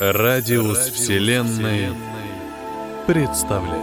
Радиус 0.00 0.78
Вселенной 0.90 1.88
представляет. 3.08 3.82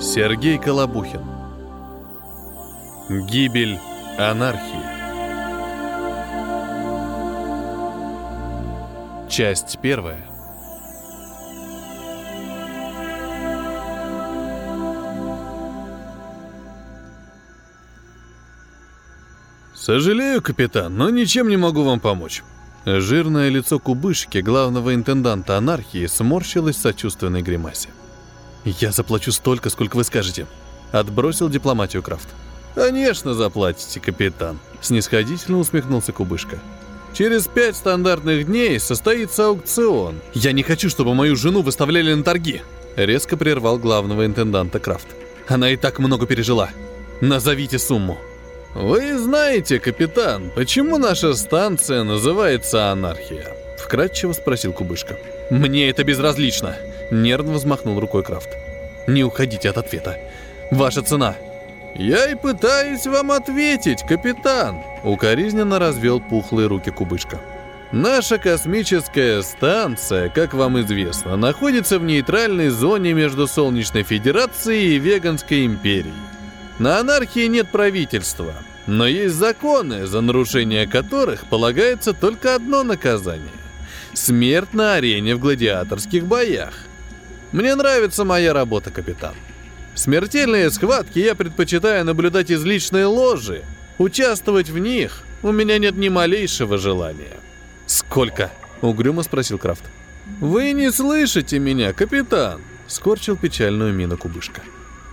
Сергей 0.00 0.58
Колобухин. 0.58 1.24
Гибель 3.28 3.80
анархии. 4.16 4.96
Часть 9.28 9.76
первая. 9.80 10.35
«Сожалею, 19.86 20.42
капитан, 20.42 20.96
но 20.96 21.10
ничем 21.10 21.48
не 21.48 21.56
могу 21.56 21.84
вам 21.84 22.00
помочь». 22.00 22.42
Жирное 22.84 23.50
лицо 23.50 23.78
кубышки, 23.78 24.38
главного 24.38 24.92
интенданта 24.92 25.56
анархии, 25.56 26.06
сморщилось 26.06 26.74
в 26.74 26.80
сочувственной 26.80 27.40
гримасе. 27.40 27.90
«Я 28.64 28.90
заплачу 28.90 29.30
столько, 29.30 29.70
сколько 29.70 29.94
вы 29.94 30.02
скажете»,— 30.02 30.48
отбросил 30.90 31.48
дипломатию 31.48 32.02
Крафт. 32.02 32.26
«Конечно 32.74 33.32
заплатите, 33.32 34.00
капитан»,— 34.00 34.58
снисходительно 34.80 35.58
усмехнулся 35.58 36.10
кубышка. 36.10 36.58
«Через 37.14 37.46
пять 37.46 37.76
стандартных 37.76 38.46
дней 38.46 38.80
состоится 38.80 39.46
аукцион. 39.46 40.16
Я 40.34 40.50
не 40.50 40.64
хочу, 40.64 40.90
чтобы 40.90 41.14
мою 41.14 41.36
жену 41.36 41.62
выставляли 41.62 42.12
на 42.12 42.24
торги»,— 42.24 42.62
резко 42.96 43.36
прервал 43.36 43.78
главного 43.78 44.26
интенданта 44.26 44.80
Крафт. 44.80 45.06
«Она 45.46 45.70
и 45.70 45.76
так 45.76 46.00
много 46.00 46.26
пережила. 46.26 46.70
Назовите 47.20 47.78
сумму». 47.78 48.18
«Вы 48.78 49.16
знаете, 49.16 49.80
капитан, 49.80 50.50
почему 50.54 50.98
наша 50.98 51.32
станция 51.32 52.02
называется 52.02 52.90
«Анархия»?»— 52.90 53.46
вкратчиво 53.78 54.34
спросил 54.34 54.74
Кубышка. 54.74 55.16
«Мне 55.48 55.88
это 55.88 56.04
безразлично»,— 56.04 56.76
нервно 57.10 57.54
взмахнул 57.54 57.98
рукой 57.98 58.22
Крафт. 58.22 58.50
«Не 59.06 59.24
уходите 59.24 59.70
от 59.70 59.78
ответа. 59.78 60.18
Ваша 60.70 61.00
цена». 61.00 61.36
«Я 61.94 62.30
и 62.30 62.34
пытаюсь 62.34 63.06
вам 63.06 63.32
ответить, 63.32 64.02
капитан»,— 64.06 64.82
укоризненно 65.04 65.78
развел 65.78 66.20
пухлые 66.20 66.68
руки 66.68 66.90
Кубышка. 66.90 67.40
Наша 67.92 68.36
космическая 68.36 69.42
станция, 69.42 70.28
как 70.28 70.52
вам 70.52 70.78
известно, 70.80 71.36
находится 71.36 71.98
в 71.98 72.04
нейтральной 72.04 72.68
зоне 72.68 73.14
между 73.14 73.46
Солнечной 73.46 74.02
Федерацией 74.02 74.96
и 74.96 74.98
Веганской 74.98 75.64
империей. 75.64 76.12
На 76.78 76.98
анархии 77.00 77.46
нет 77.46 77.70
правительства, 77.70 78.54
но 78.86 79.06
есть 79.06 79.34
законы, 79.34 80.06
за 80.06 80.20
нарушение 80.20 80.86
которых 80.86 81.46
полагается 81.46 82.12
только 82.12 82.54
одно 82.54 82.82
наказание– 82.82 83.48
смерть 84.12 84.74
на 84.74 84.94
арене 84.94 85.36
в 85.36 85.40
гладиаторских 85.40 86.26
боях. 86.26 86.74
Мне 87.52 87.74
нравится 87.74 88.24
моя 88.24 88.52
работа, 88.52 88.90
капитан. 88.90 89.34
Смертельные 89.94 90.70
схватки 90.70 91.18
я 91.18 91.34
предпочитаю 91.34 92.04
наблюдать 92.04 92.50
из 92.50 92.62
личной 92.64 93.06
ложи. 93.06 93.62
Участвовать 93.96 94.68
в 94.68 94.78
них 94.78 95.22
у 95.42 95.52
меня 95.52 95.78
нет 95.78 95.96
ни 95.96 96.10
малейшего 96.10 96.76
желания. 96.76 97.38
«Сколько?»– 97.86 98.50
угрюмо 98.82 99.22
спросил 99.22 99.56
Крафт. 99.56 99.84
«Вы 100.40 100.72
не 100.72 100.90
слышите 100.92 101.58
меня, 101.58 101.94
капитан!»– 101.94 102.60
скорчил 102.86 103.36
печальную 103.36 103.94
мину 103.94 104.18
кубышка. 104.18 104.60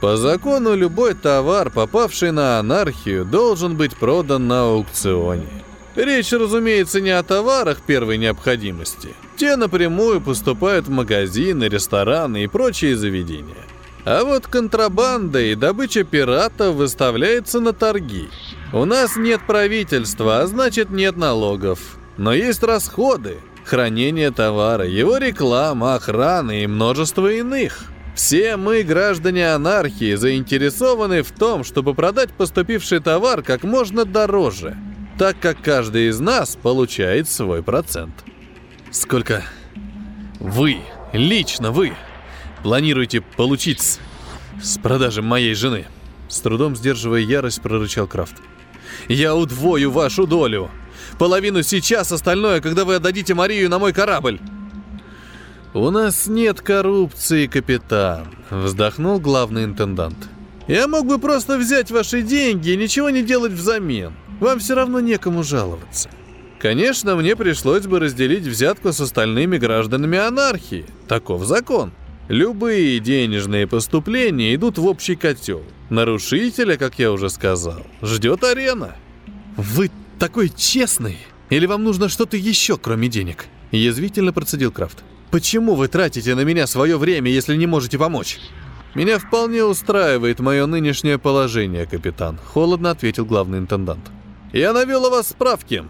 По 0.03 0.17
закону 0.17 0.75
любой 0.75 1.13
товар, 1.13 1.69
попавший 1.69 2.33
на 2.33 2.59
анархию, 2.59 3.23
должен 3.23 3.77
быть 3.77 3.95
продан 3.95 4.49
на 4.49 4.63
аукционе. 4.63 5.47
Речь, 5.95 6.33
разумеется, 6.33 6.99
не 6.99 7.11
о 7.11 7.23
товарах 7.23 7.79
первой 7.79 8.17
необходимости. 8.17 9.15
Те 9.37 9.55
напрямую 9.55 10.19
поступают 10.19 10.87
в 10.87 10.89
магазины, 10.89 11.69
рестораны 11.69 12.43
и 12.43 12.47
прочие 12.47 12.97
заведения. 12.97 13.63
А 14.03 14.25
вот 14.25 14.45
контрабанда 14.45 15.39
и 15.39 15.55
добыча 15.55 16.03
пиратов 16.03 16.75
выставляется 16.75 17.61
на 17.61 17.71
торги. 17.71 18.27
У 18.73 18.83
нас 18.83 19.15
нет 19.15 19.39
правительства, 19.47 20.41
а 20.41 20.47
значит 20.47 20.89
нет 20.89 21.15
налогов. 21.15 21.79
Но 22.17 22.33
есть 22.33 22.61
расходы, 22.61 23.37
хранение 23.63 24.31
товара, 24.31 24.85
его 24.85 25.15
реклама, 25.15 25.95
охрана 25.95 26.61
и 26.61 26.67
множество 26.67 27.31
иных– 27.31 27.85
все 28.15 28.57
мы, 28.57 28.83
граждане 28.83 29.53
анархии, 29.53 30.15
заинтересованы 30.15 31.23
в 31.23 31.31
том, 31.31 31.63
чтобы 31.63 31.93
продать 31.93 32.31
поступивший 32.31 32.99
товар 32.99 33.41
как 33.41 33.63
можно 33.63 34.05
дороже, 34.05 34.77
так 35.17 35.39
как 35.39 35.61
каждый 35.61 36.09
из 36.09 36.19
нас 36.19 36.55
получает 36.55 37.27
свой 37.27 37.63
процент. 37.63 38.13
Сколько 38.91 39.43
вы, 40.39 40.77
лично 41.11 41.71
вы, 41.71 41.93
планируете 42.61 43.21
получить 43.21 43.81
с, 43.81 43.99
с 44.61 44.77
продажи 44.77 45.21
моей 45.21 45.55
жены? 45.55 45.85
С 46.29 46.39
трудом 46.39 46.75
сдерживая 46.75 47.21
ярость, 47.21 47.61
прорычал 47.61 48.07
Крафт. 48.07 48.35
Я 49.07 49.35
удвою 49.35 49.91
вашу 49.91 50.27
долю. 50.27 50.69
Половину 51.17 51.63
сейчас, 51.63 52.11
остальное, 52.11 52.61
когда 52.61 52.85
вы 52.85 52.95
отдадите 52.95 53.33
Марию 53.33 53.69
на 53.69 53.79
мой 53.79 53.93
корабль. 53.93 54.39
«У 55.73 55.89
нас 55.89 56.27
нет 56.27 56.61
коррупции, 56.61 57.47
капитан»,— 57.47 58.27
вздохнул 58.51 59.19
главный 59.19 59.63
интендант. 59.63 60.29
«Я 60.67 60.87
мог 60.87 61.07
бы 61.07 61.17
просто 61.17 61.57
взять 61.57 61.89
ваши 61.89 62.21
деньги 62.21 62.69
и 62.69 62.77
ничего 62.77 63.09
не 63.09 63.23
делать 63.23 63.53
взамен. 63.53 64.13
Вам 64.39 64.59
все 64.59 64.75
равно 64.75 64.99
некому 64.99 65.43
жаловаться. 65.43 66.11
Конечно, 66.59 67.15
мне 67.15 67.35
пришлось 67.35 67.87
бы 67.87 67.99
разделить 67.99 68.43
взятку 68.43 68.93
с 68.93 69.01
остальными 69.01 69.57
гражданами 69.57 70.19
анархии. 70.19 70.85
Таков 71.07 71.43
закон. 71.43 71.91
Любые 72.27 72.99
денежные 72.99 73.65
поступления 73.65 74.53
идут 74.53 74.77
в 74.77 74.85
общий 74.85 75.15
котел. 75.15 75.63
Нарушителя, 75.89 76.77
как 76.77 76.99
я 76.99 77.11
уже 77.11 77.31
сказал, 77.31 77.81
ждет 78.03 78.43
арена». 78.43 78.95
«Вы 79.57 79.89
такой 80.19 80.49
честный? 80.55 81.17
Или 81.49 81.65
вам 81.65 81.83
нужно 81.83 82.09
что-то 82.09 82.37
еще, 82.37 82.77
кроме 82.77 83.07
денег?»— 83.07 83.47
язвительно 83.71 84.33
процедил 84.33 84.71
Крафт. 84.71 85.03
Почему 85.33 85.73
вы 85.73 85.87
тратите 85.87 86.35
на 86.35 86.41
меня 86.41 86.67
свое 86.67 86.95
время, 86.95 87.31
если 87.31 87.55
не 87.55 87.65
можете 87.65 87.97
помочь? 87.97 88.37
Меня 88.93 89.17
вполне 89.17 89.63
устраивает 89.63 90.39
мое 90.39 90.67
нынешнее 90.67 91.17
положение, 91.17 91.87
капитан, 91.87 92.37
холодно 92.37 92.91
ответил 92.91 93.25
главный 93.25 93.57
интендант. 93.57 94.11
Я 94.51 94.73
навел 94.73 95.07
о 95.07 95.09
вас 95.09 95.29
справки. 95.29 95.85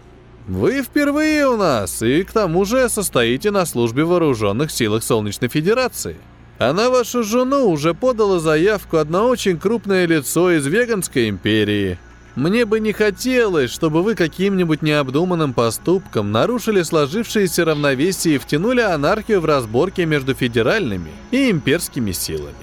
Вы 0.48 0.82
впервые 0.82 1.46
у 1.50 1.58
нас, 1.58 2.02
и 2.02 2.24
к 2.24 2.32
тому 2.32 2.64
же 2.64 2.88
состоите 2.88 3.52
на 3.52 3.66
службе 3.66 4.06
вооруженных 4.06 4.72
силах 4.72 5.04
Солнечной 5.04 5.50
Федерации. 5.50 6.16
А 6.58 6.72
на 6.72 6.90
вашу 6.90 7.22
жену 7.22 7.68
уже 7.70 7.94
подала 7.94 8.40
заявку 8.40 8.96
одно 8.96 9.28
очень 9.28 9.60
крупное 9.60 10.06
лицо 10.06 10.52
из 10.52 10.66
Веганской 10.66 11.28
империи– 11.28 12.00
мне 12.36 12.66
бы 12.66 12.80
не 12.80 12.94
хотелось, 12.94 13.72
чтобы 13.72 14.02
вы 14.02 14.16
каким-нибудь 14.16 14.82
необдуманным 14.82 15.54
поступком 15.54 16.32
нарушили 16.32 16.82
сложившееся 16.82 17.66
равновесие 17.66 18.36
и 18.36 18.38
втянули 18.40 18.82
анархию 18.82 19.40
в 19.40 19.46
разборки 19.46 20.02
между 20.02 20.34
федеральными 20.34 21.12
и 21.30 21.52
имперскими 21.52 22.12
силами. 22.12 22.56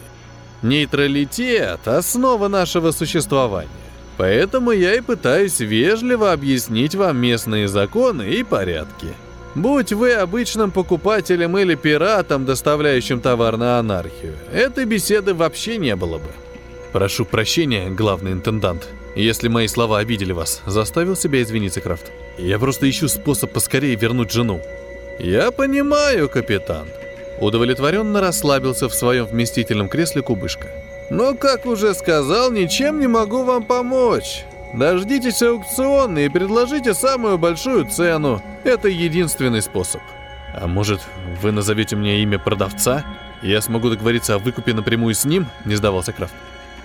Нейтралитет– 0.62 1.80
основа 1.86 2.48
нашего 2.48 2.90
существования. 2.90 3.70
Поэтому 4.16 4.72
я 4.72 4.96
и 4.96 5.00
пытаюсь 5.00 5.60
вежливо 5.60 6.32
объяснить 6.32 6.94
вам 6.94 7.16
местные 7.16 7.68
законы 7.68 8.28
и 8.28 8.42
порядки. 8.42 9.06
Будь 9.54 9.92
вы 9.92 10.12
обычным 10.12 10.70
покупателем 10.70 11.56
или 11.56 11.74
пиратом, 11.74 12.44
доставляющим 12.44 13.20
товар 13.20 13.56
на 13.56 13.78
анархию, 13.78 14.34
этой 14.52 14.84
беседы 14.84 15.32
вообще 15.32 15.78
не 15.78 15.96
было 15.96 16.18
бы. 16.18 16.28
Прошу 16.92 17.24
прощения, 17.24 17.88
главный 17.88 18.32
интендант, 18.32 18.88
если 19.14 19.48
мои 19.48 19.66
слова 19.66 19.98
обидели 19.98 20.32
вас, 20.32 20.62
заставил 20.66 21.16
себя 21.16 21.42
извиниться 21.42 21.80
Крафт. 21.80 22.10
Я 22.38 22.58
просто 22.58 22.88
ищу 22.88 23.08
способ 23.08 23.52
поскорее 23.52 23.94
вернуть 23.96 24.30
жену. 24.30 24.60
Я 25.18 25.50
понимаю, 25.50 26.28
капитан. 26.28 26.88
Удовлетворенно 27.40 28.20
расслабился 28.20 28.88
в 28.88 28.94
своем 28.94 29.26
вместительном 29.26 29.88
кресле 29.88 30.22
кубышка. 30.22 30.68
Но, 31.10 31.34
как 31.34 31.66
уже 31.66 31.94
сказал, 31.94 32.52
ничем 32.52 33.00
не 33.00 33.08
могу 33.08 33.42
вам 33.42 33.64
помочь. 33.64 34.44
Дождитесь 34.72 35.42
аукциона 35.42 36.20
и 36.20 36.28
предложите 36.28 36.94
самую 36.94 37.38
большую 37.38 37.86
цену. 37.86 38.40
Это 38.62 38.88
единственный 38.88 39.62
способ. 39.62 40.00
А 40.54 40.66
может, 40.68 41.00
вы 41.42 41.50
назовете 41.50 41.96
мне 41.96 42.22
имя 42.22 42.38
продавца? 42.38 43.04
Я 43.42 43.60
смогу 43.60 43.90
договориться 43.90 44.34
о 44.34 44.38
выкупе 44.38 44.72
напрямую 44.72 45.14
с 45.14 45.24
ним? 45.24 45.48
Не 45.64 45.74
сдавался 45.74 46.12
Крафт. 46.12 46.34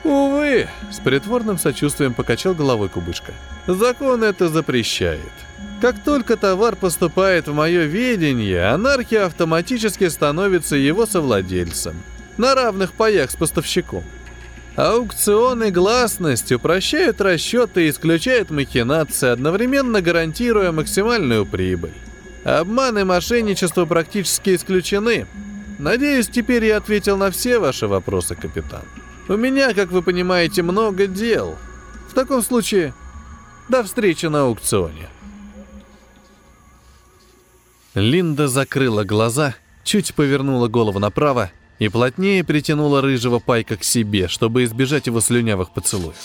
«Увы»,— 0.06 0.68
с 0.92 1.00
притворным 1.00 1.58
сочувствием 1.58 2.14
покачал 2.14 2.54
головой 2.54 2.90
кубышка. 2.90 3.34
«Закон 3.66 4.24
это 4.24 4.50
запрещает. 4.50 5.32
Как 5.82 6.04
только 6.04 6.38
товар 6.38 6.76
поступает 6.76 7.48
в 7.48 7.54
мое 7.54 7.86
видение, 7.86 8.66
анархия 8.66 9.26
автоматически 9.26 10.08
становится 10.08 10.76
его 10.76 11.08
совладельцем. 11.08 11.96
На 12.38 12.54
равных 12.54 12.94
паях 12.94 13.32
с 13.32 13.36
поставщиком. 13.36 14.04
Аукцион 14.76 15.64
и 15.64 15.72
гласность 15.72 16.52
упрощают 16.52 17.20
расчеты 17.20 17.88
и 17.88 17.90
исключают 17.90 18.52
махинации, 18.52 19.30
одновременно 19.30 20.02
гарантируя 20.02 20.72
максимальную 20.72 21.48
прибыль. 21.48 21.94
Обман 22.44 23.00
и 23.00 23.04
мошенничество 23.04 23.86
практически 23.86 24.54
исключены. 24.54 25.26
Надеюсь, 25.80 26.28
теперь 26.28 26.66
я 26.66 26.78
ответил 26.78 27.18
на 27.18 27.32
все 27.32 27.58
ваши 27.58 27.88
вопросы, 27.88 28.36
капитан. 28.36 28.84
У 29.28 29.36
меня, 29.36 29.74
как 29.74 29.92
вы 29.92 30.02
понимаете, 30.02 30.62
много 30.62 31.08
дел. 31.08 31.56
В 32.10 32.14
таком 32.14 32.44
случае, 32.44 32.94
до 33.70 33.84
встречи 33.84 34.28
на 34.28 34.44
аукционе. 34.44 35.10
Линда 37.96 38.48
закрыла 38.48 39.04
глаза, 39.04 39.56
чуть 39.84 40.14
повернула 40.14 40.68
голову 40.68 41.00
направо 41.00 41.52
и 41.80 41.90
плотнее 41.90 42.44
притянула 42.44 43.02
рыжего 43.02 43.40
пайка 43.40 43.78
к 43.78 43.84
себе, 43.84 44.28
чтобы 44.28 44.64
избежать 44.64 45.08
его 45.08 45.22
слюнявых 45.22 45.72
поцелуев. 45.72 46.16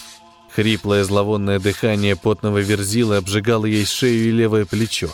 Хриплое 0.54 1.04
зловонное 1.04 1.58
дыхание 1.58 2.16
потного 2.16 2.58
верзила 2.58 3.16
обжигало 3.16 3.66
ей 3.66 3.86
шею 3.86 4.28
и 4.28 4.30
левое 4.30 4.66
плечо. 4.66 5.10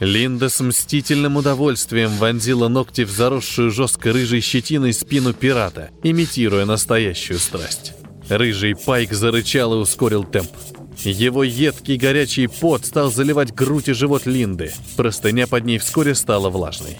Линда 0.00 0.48
с 0.48 0.60
мстительным 0.60 1.36
удовольствием 1.36 2.10
вонзила 2.16 2.68
ногти 2.68 3.02
в 3.02 3.10
заросшую 3.10 3.70
жесткой 3.70 4.12
рыжей 4.12 4.40
щетиной 4.40 4.94
спину 4.94 5.34
пирата, 5.34 5.90
имитируя 6.02 6.64
настоящую 6.64 7.38
страсть. 7.38 7.92
Рыжий 8.30 8.74
пайк 8.74 9.12
зарычал 9.12 9.74
и 9.74 9.76
ускорил 9.76 10.24
темп. 10.24 10.50
Его 11.04 11.44
едкий 11.44 11.96
горячий 11.96 12.46
пот 12.46 12.86
стал 12.86 13.12
заливать 13.12 13.54
грудь 13.54 13.88
и 13.88 13.92
живот 13.92 14.24
Линды. 14.24 14.72
Простыня 14.96 15.46
под 15.46 15.66
ней 15.66 15.78
вскоре 15.78 16.14
стала 16.14 16.48
влажной. 16.48 16.96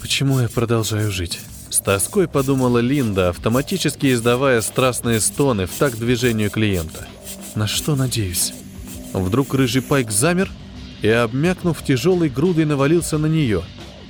«Почему 0.00 0.40
я 0.40 0.48
продолжаю 0.48 1.12
жить?» 1.12 1.40
С 1.68 1.80
тоской 1.80 2.28
подумала 2.28 2.78
Линда, 2.78 3.28
автоматически 3.28 4.14
издавая 4.14 4.62
страстные 4.62 5.20
стоны 5.20 5.66
в 5.66 5.72
такт 5.72 5.98
движению 5.98 6.50
клиента. 6.50 7.06
«На 7.54 7.66
что 7.66 7.94
надеюсь?» 7.94 8.54
Вдруг 9.12 9.52
рыжий 9.52 9.82
пайк 9.82 10.10
замер 10.10 10.50
и, 11.02 11.08
обмякнув 11.08 11.82
тяжелой 11.82 12.28
грудой, 12.28 12.64
навалился 12.64 13.18
на 13.18 13.26
нее. 13.26 13.62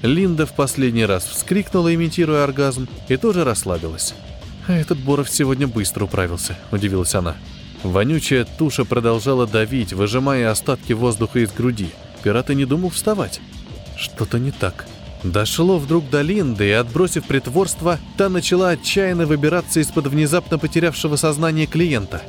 Линда 0.02 0.46
в 0.46 0.52
последний 0.52 1.04
раз 1.04 1.24
вскрикнула, 1.24 1.94
имитируя 1.94 2.44
оргазм, 2.44 2.88
и 3.08 3.16
тоже 3.16 3.44
расслабилась. 3.44 4.14
«А 4.66 4.74
этот 4.74 4.98
Боров 4.98 5.28
сегодня 5.28 5.66
быстро 5.66 6.04
управился»,— 6.04 6.56
удивилась 6.70 7.14
она. 7.14 7.36
Вонючая 7.82 8.44
туша 8.44 8.84
продолжала 8.84 9.46
давить, 9.46 9.92
выжимая 9.92 10.50
остатки 10.50 10.92
воздуха 10.92 11.40
из 11.40 11.52
груди. 11.52 11.90
Пират 12.22 12.50
и 12.50 12.54
не 12.54 12.64
думал 12.64 12.90
вставать. 12.90 13.40
Что-то 13.96 14.38
не 14.38 14.50
так. 14.50 14.86
Дошло 15.24 15.78
вдруг 15.78 16.08
до 16.10 16.22
Линды, 16.22 16.68
и, 16.68 16.72
отбросив 16.72 17.24
притворство, 17.26 17.98
та 18.16 18.28
начала 18.28 18.70
отчаянно 18.70 19.26
выбираться 19.26 19.80
из-под 19.80 20.06
внезапно 20.06 20.58
потерявшего 20.58 21.16
сознание 21.16 21.66
клиента. 21.66 22.22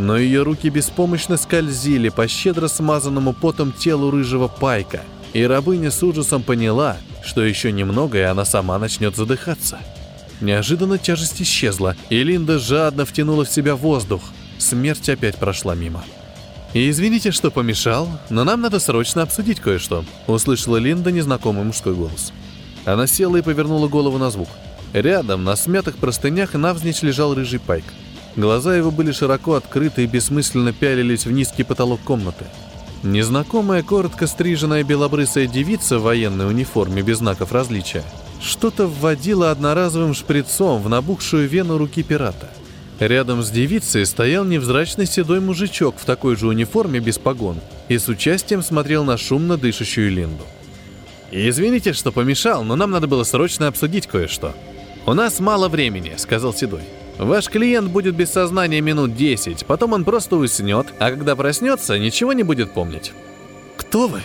Но 0.00 0.16
ее 0.16 0.44
руки 0.44 0.70
беспомощно 0.70 1.36
скользили 1.36 2.08
по 2.08 2.26
щедро 2.26 2.68
смазанному 2.68 3.34
потом 3.34 3.70
телу 3.70 4.10
рыжего 4.10 4.48
пайка, 4.48 5.02
и 5.34 5.42
рабыня 5.42 5.90
с 5.90 6.02
ужасом 6.02 6.42
поняла, 6.42 6.96
что 7.22 7.44
еще 7.44 7.70
немного, 7.70 8.16
и 8.16 8.22
она 8.22 8.46
сама 8.46 8.78
начнет 8.78 9.14
задыхаться. 9.14 9.78
Неожиданно 10.40 10.96
тяжесть 10.96 11.42
исчезла, 11.42 11.96
и 12.08 12.22
Линда 12.22 12.58
жадно 12.58 13.04
втянула 13.04 13.44
в 13.44 13.50
себя 13.50 13.76
воздух. 13.76 14.22
Смерть 14.56 15.10
опять 15.10 15.36
прошла 15.36 15.74
мимо. 15.74 16.02
И 16.72 16.88
извините, 16.88 17.30
что 17.30 17.50
помешал, 17.50 18.08
но 18.30 18.44
нам 18.44 18.62
надо 18.62 18.80
срочно 18.80 19.20
обсудить 19.20 19.60
кое-что»,— 19.60 20.06
услышала 20.26 20.78
Линда 20.78 21.12
незнакомый 21.12 21.64
мужской 21.64 21.94
голос. 21.94 22.32
Она 22.86 23.06
села 23.06 23.36
и 23.36 23.42
повернула 23.42 23.86
голову 23.86 24.16
на 24.16 24.30
звук. 24.30 24.48
Рядом, 24.94 25.44
на 25.44 25.56
смятых 25.56 25.96
простынях, 25.96 26.54
навзничь 26.54 27.02
лежал 27.02 27.34
рыжий 27.34 27.60
пайк. 27.60 27.84
Глаза 28.36 28.76
его 28.76 28.90
были 28.90 29.12
широко 29.12 29.54
открыты 29.54 30.04
и 30.04 30.06
бессмысленно 30.06 30.72
пялились 30.72 31.26
в 31.26 31.32
низкий 31.32 31.64
потолок 31.64 32.00
комнаты. 32.00 32.44
Незнакомая, 33.02 33.82
коротко 33.82 34.26
стриженная 34.26 34.84
белобрысая 34.84 35.46
девица 35.46 35.98
в 35.98 36.02
военной 36.02 36.48
униформе 36.48 37.02
без 37.02 37.18
знаков 37.18 37.52
различия 37.52 38.04
что-то 38.42 38.86
вводила 38.86 39.50
одноразовым 39.50 40.14
шприцом 40.14 40.82
в 40.82 40.88
набухшую 40.88 41.46
вену 41.48 41.76
руки 41.76 42.02
пирата— 42.02 42.48
Рядом 43.00 43.42
с 43.42 43.50
девицей 43.50 44.04
стоял 44.04 44.44
невзрачный 44.44 45.06
седой 45.06 45.40
мужичок 45.40 45.96
в 45.98 46.04
такой 46.04 46.36
же 46.36 46.46
униформе 46.46 47.00
без 47.00 47.18
погон 47.18 47.56
и 47.88 47.96
с 47.96 48.08
участием 48.08 48.62
смотрел 48.62 49.04
на 49.04 49.16
шумно 49.16 49.56
дышащую 49.56 50.10
Линду. 50.10 50.44
«Извините, 51.30 51.94
что 51.94 52.12
помешал, 52.12 52.62
но 52.62 52.76
нам 52.76 52.90
надо 52.90 53.06
было 53.06 53.24
срочно 53.24 53.68
обсудить 53.68 54.06
кое-что. 54.06 54.54
У 55.06 55.14
нас 55.14 55.40
мало 55.40 55.68
времени»,— 55.68 56.12
сказал 56.18 56.52
Седой. 56.52 56.82
«Ваш 57.20 57.50
клиент 57.50 57.90
будет 57.90 58.14
без 58.14 58.30
сознания 58.30 58.80
минут 58.80 59.14
10, 59.14 59.66
потом 59.66 59.92
он 59.92 60.04
просто 60.04 60.36
уснет, 60.36 60.86
а 60.98 61.10
когда 61.10 61.36
проснется, 61.36 61.98
ничего 61.98 62.32
не 62.32 62.44
будет 62.44 62.72
помнить». 62.72 63.12
«Кто 63.76 64.08
вы? 64.08 64.22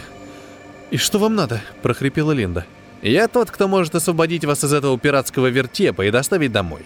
И 0.92 0.98
что 0.98 1.20
вам 1.20 1.36
надо?»— 1.36 1.62
прохрипела 1.82 2.32
Линда. 2.32 2.66
«Я 3.02 3.28
тот, 3.28 3.52
кто 3.52 3.68
может 3.68 3.96
освободить 3.96 4.46
вас 4.46 4.64
из 4.64 4.72
этого 4.72 4.98
пиратского 4.98 5.48
вертепа 5.48 6.04
и 6.04 6.12
доставить 6.12 6.54
домой. 6.54 6.84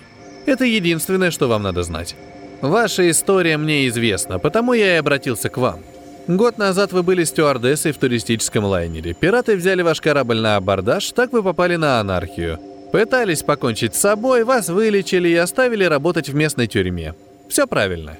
Это 0.47 0.65
единственное, 0.65 1.29
что 1.29 1.47
вам 1.47 1.61
надо 1.61 1.83
знать. 1.83 2.15
Ваша 2.62 3.07
история 3.12 3.57
мне 3.57 3.88
известна, 3.88 4.39
потому 4.39 4.73
я 4.73 4.95
и 4.95 5.00
обратился 5.00 5.50
к 5.50 5.57
вам. 5.57 5.81
Год 6.27 6.57
назад 6.57 6.91
вы 6.91 7.03
были 7.03 7.23
стюардессой 7.23 7.91
в 7.91 8.00
туристическом 8.00 8.65
лайнере. 8.65 9.13
Пираты 9.13 9.55
взяли 9.55 9.83
ваш 9.83 10.01
корабль 10.01 10.39
на 10.39 10.55
абордаж, 10.55 11.12
так 11.12 11.31
вы 11.33 11.44
попали 11.44 11.75
на 11.75 12.00
анархию. 12.00 12.59
Пытались 12.91 13.44
покончить 13.44 13.95
с 13.95 14.00
собой, 14.00 14.44
вас 14.44 14.69
вылечили 14.69 15.30
и 15.30 15.36
оставили 15.36 15.83
работать 15.83 16.30
в 16.30 16.36
местной 16.36 16.68
тюрьме. 16.68 17.13
Все 17.47 17.68
правильно. 17.68 18.18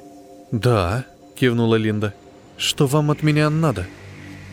Да, 0.52 1.06
кивнула 1.36 1.76
Линда. 1.76 2.14
Что 2.58 2.88
вам 2.88 3.10
от 3.12 3.24
меня 3.24 3.50
надо? 3.50 3.86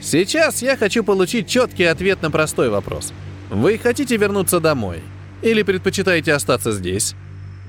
Сейчас 0.01 0.63
я 0.63 0.77
хочу 0.77 1.03
получить 1.05 1.49
четкий 1.49 1.85
ответ 1.85 2.23
на 2.23 2.31
простой 2.31 2.71
вопрос. 2.71 3.13
Вы 3.51 3.79
хотите 3.79 4.17
вернуться 4.17 4.61
домой? 4.61 5.03
Или 5.43 5.63
предпочитаете 5.63 6.33
остаться 6.33 6.73
здесь? 6.73 7.15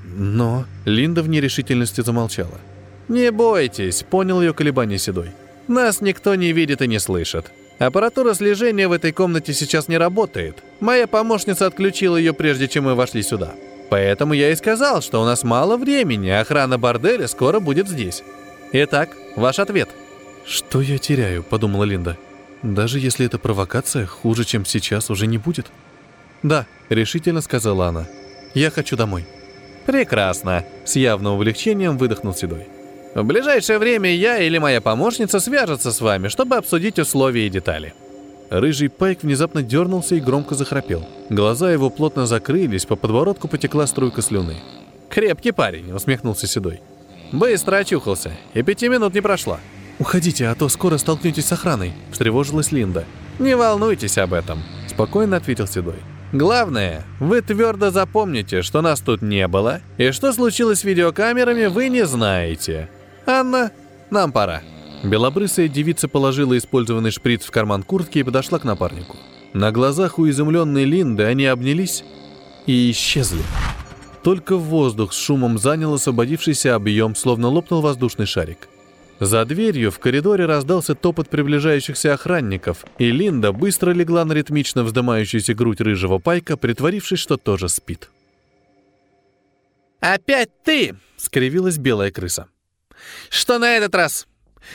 Но... 0.05 0.65
Линда 0.85 1.21
в 1.21 1.29
нерешительности 1.29 2.01
замолчала. 2.01 2.59
«Не 3.07 3.31
бойтесь»,— 3.31 4.03
понял 4.09 4.41
ее 4.41 4.53
колебание 4.53 4.97
Седой. 4.97 5.31
«Нас 5.67 6.01
никто 6.01 6.35
не 6.35 6.51
видит 6.51 6.81
и 6.81 6.87
не 6.87 6.99
слышит. 6.99 7.51
Аппаратура 7.79 8.33
слежения 8.33 8.87
в 8.87 8.91
этой 8.91 9.11
комнате 9.11 9.53
сейчас 9.53 9.87
не 9.87 9.97
работает. 9.97 10.63
Моя 10.79 11.05
помощница 11.07 11.67
отключила 11.67 12.17
ее, 12.17 12.33
прежде 12.33 12.67
чем 12.67 12.85
мы 12.85 12.95
вошли 12.95 13.21
сюда. 13.21 13.53
Поэтому 13.89 14.33
я 14.33 14.51
и 14.51 14.55
сказал, 14.55 15.01
что 15.01 15.21
у 15.21 15.25
нас 15.25 15.43
мало 15.43 15.77
времени, 15.77 16.29
охрана 16.29 16.77
борделя 16.77 17.27
скоро 17.27 17.59
будет 17.59 17.87
здесь. 17.87 18.23
Итак, 18.71 19.15
ваш 19.35 19.59
ответ». 19.59 19.89
«Что 20.45 20.81
я 20.81 20.97
теряю?»— 20.97 21.43
подумала 21.49 21.83
Линда. 21.83 22.17
«Даже 22.63 22.99
если 22.99 23.25
это 23.25 23.37
провокация, 23.37 24.05
хуже, 24.05 24.43
чем 24.43 24.65
сейчас, 24.65 25.09
уже 25.09 25.27
не 25.27 25.37
будет». 25.37 25.67
«Да»,— 26.41 26.65
решительно 26.89 27.41
сказала 27.41 27.87
она. 27.87 28.07
«Я 28.53 28.71
хочу 28.71 28.95
домой». 28.95 29.25
«Прекрасно!»— 29.85 30.65
с 30.85 30.95
явным 30.95 31.33
облегчением 31.33 31.97
выдохнул 31.97 32.33
Седой. 32.33 32.67
«В 33.15 33.23
ближайшее 33.23 33.79
время 33.79 34.13
я 34.13 34.39
или 34.39 34.57
моя 34.57 34.81
помощница 34.81 35.39
свяжутся 35.39 35.91
с 35.91 36.01
вами, 36.01 36.27
чтобы 36.27 36.55
обсудить 36.55 36.99
условия 36.99 37.47
и 37.47 37.49
детали». 37.49 37.93
Рыжий 38.49 38.89
Пайк 38.89 39.23
внезапно 39.23 39.61
дернулся 39.61 40.15
и 40.15 40.21
громко 40.21 40.55
захрапел. 40.55 41.05
Глаза 41.29 41.71
его 41.71 41.89
плотно 41.89 42.25
закрылись, 42.25 42.85
по 42.85 42.95
подбородку 42.95 43.47
потекла 43.47 43.87
струйка 43.87 44.21
слюны. 44.21 44.55
«Крепкий 45.09 45.51
парень»,— 45.51 45.93
усмехнулся 45.93 46.47
Седой. 46.47 46.79
«Быстро 47.31 47.77
очухался, 47.77 48.31
и 48.53 48.61
пяти 48.61 48.87
минут 48.87 49.13
не 49.13 49.21
прошло». 49.21 49.59
«Уходите, 49.99 50.47
а 50.47 50.55
то 50.55 50.69
скоро 50.69 50.97
столкнетесь 50.97 51.45
с 51.45 51.51
охраной»,— 51.51 51.93
встревожилась 52.11 52.71
Линда. 52.71 53.05
«Не 53.39 53.55
волнуйтесь 53.55 54.17
об 54.17 54.33
этом»,— 54.33 54.63
спокойно 54.87 55.37
ответил 55.37 55.67
Седой. 55.67 55.97
Главное, 56.33 57.05
вы 57.21 57.41
твердо 57.41 57.89
запомните, 57.89 58.61
что 58.61 58.81
нас 58.81 58.99
тут 58.99 59.21
не 59.21 59.47
было, 59.47 59.79
и 59.97 60.11
что 60.11 60.33
случилось 60.33 60.79
с 60.79 60.83
видеокамерами, 60.83 61.67
вы 61.67 61.87
не 61.87 62.05
знаете. 62.05 62.89
Анна, 63.27 63.71
нам 64.09 64.31
пора». 64.31 64.61
Белобрысая 65.03 65.67
девица 65.67 66.07
положила 66.07 66.57
использованный 66.57 67.11
шприц 67.11 67.45
в 67.45 67.51
карман 67.51 67.83
куртки 67.83 68.19
и 68.19 68.23
подошла 68.23 68.57
к 68.57 68.63
напарнику. 68.63 69.17
На 69.53 69.71
глазах 69.71 70.17
у 70.17 70.27
изумленной 70.27 70.85
Линды 70.85 71.23
они 71.23 71.45
обнялись 71.45 72.03
и 72.65 72.89
исчезли. 72.91 73.43
Только 74.23 74.57
воздух 74.57 75.13
с 75.13 75.17
шумом 75.17 75.57
занял 75.57 75.93
освободившийся 75.93 76.75
объем, 76.75 77.15
словно 77.15 77.47
лопнул 77.47 77.81
воздушный 77.81 78.25
шарик. 78.25 78.67
За 79.19 79.45
дверью 79.45 79.91
в 79.91 79.99
коридоре 79.99 80.45
раздался 80.45 80.93
топот 80.95 81.29
приближающихся 81.29 82.13
охранников, 82.13 82.85
и 82.99 83.09
Линда 83.09 83.51
быстро 83.51 83.91
легла 83.91 84.25
на 84.25 84.33
ритмично 84.33 84.83
вздымающуюся 84.83 85.53
грудь 85.53 85.81
рыжего 85.81 86.19
пайка, 86.19 86.55
притворившись, 86.55 87.19
что 87.19 87.37
тоже 87.37 87.69
спит. 87.69 88.09
«Опять 89.99 90.49
ты!»— 90.63 90.95
скривилась 91.17 91.77
белая 91.77 92.11
крыса. 92.11 92.47
«Что 93.29 93.59
на 93.59 93.75
этот 93.77 93.95
раз? 93.95 94.27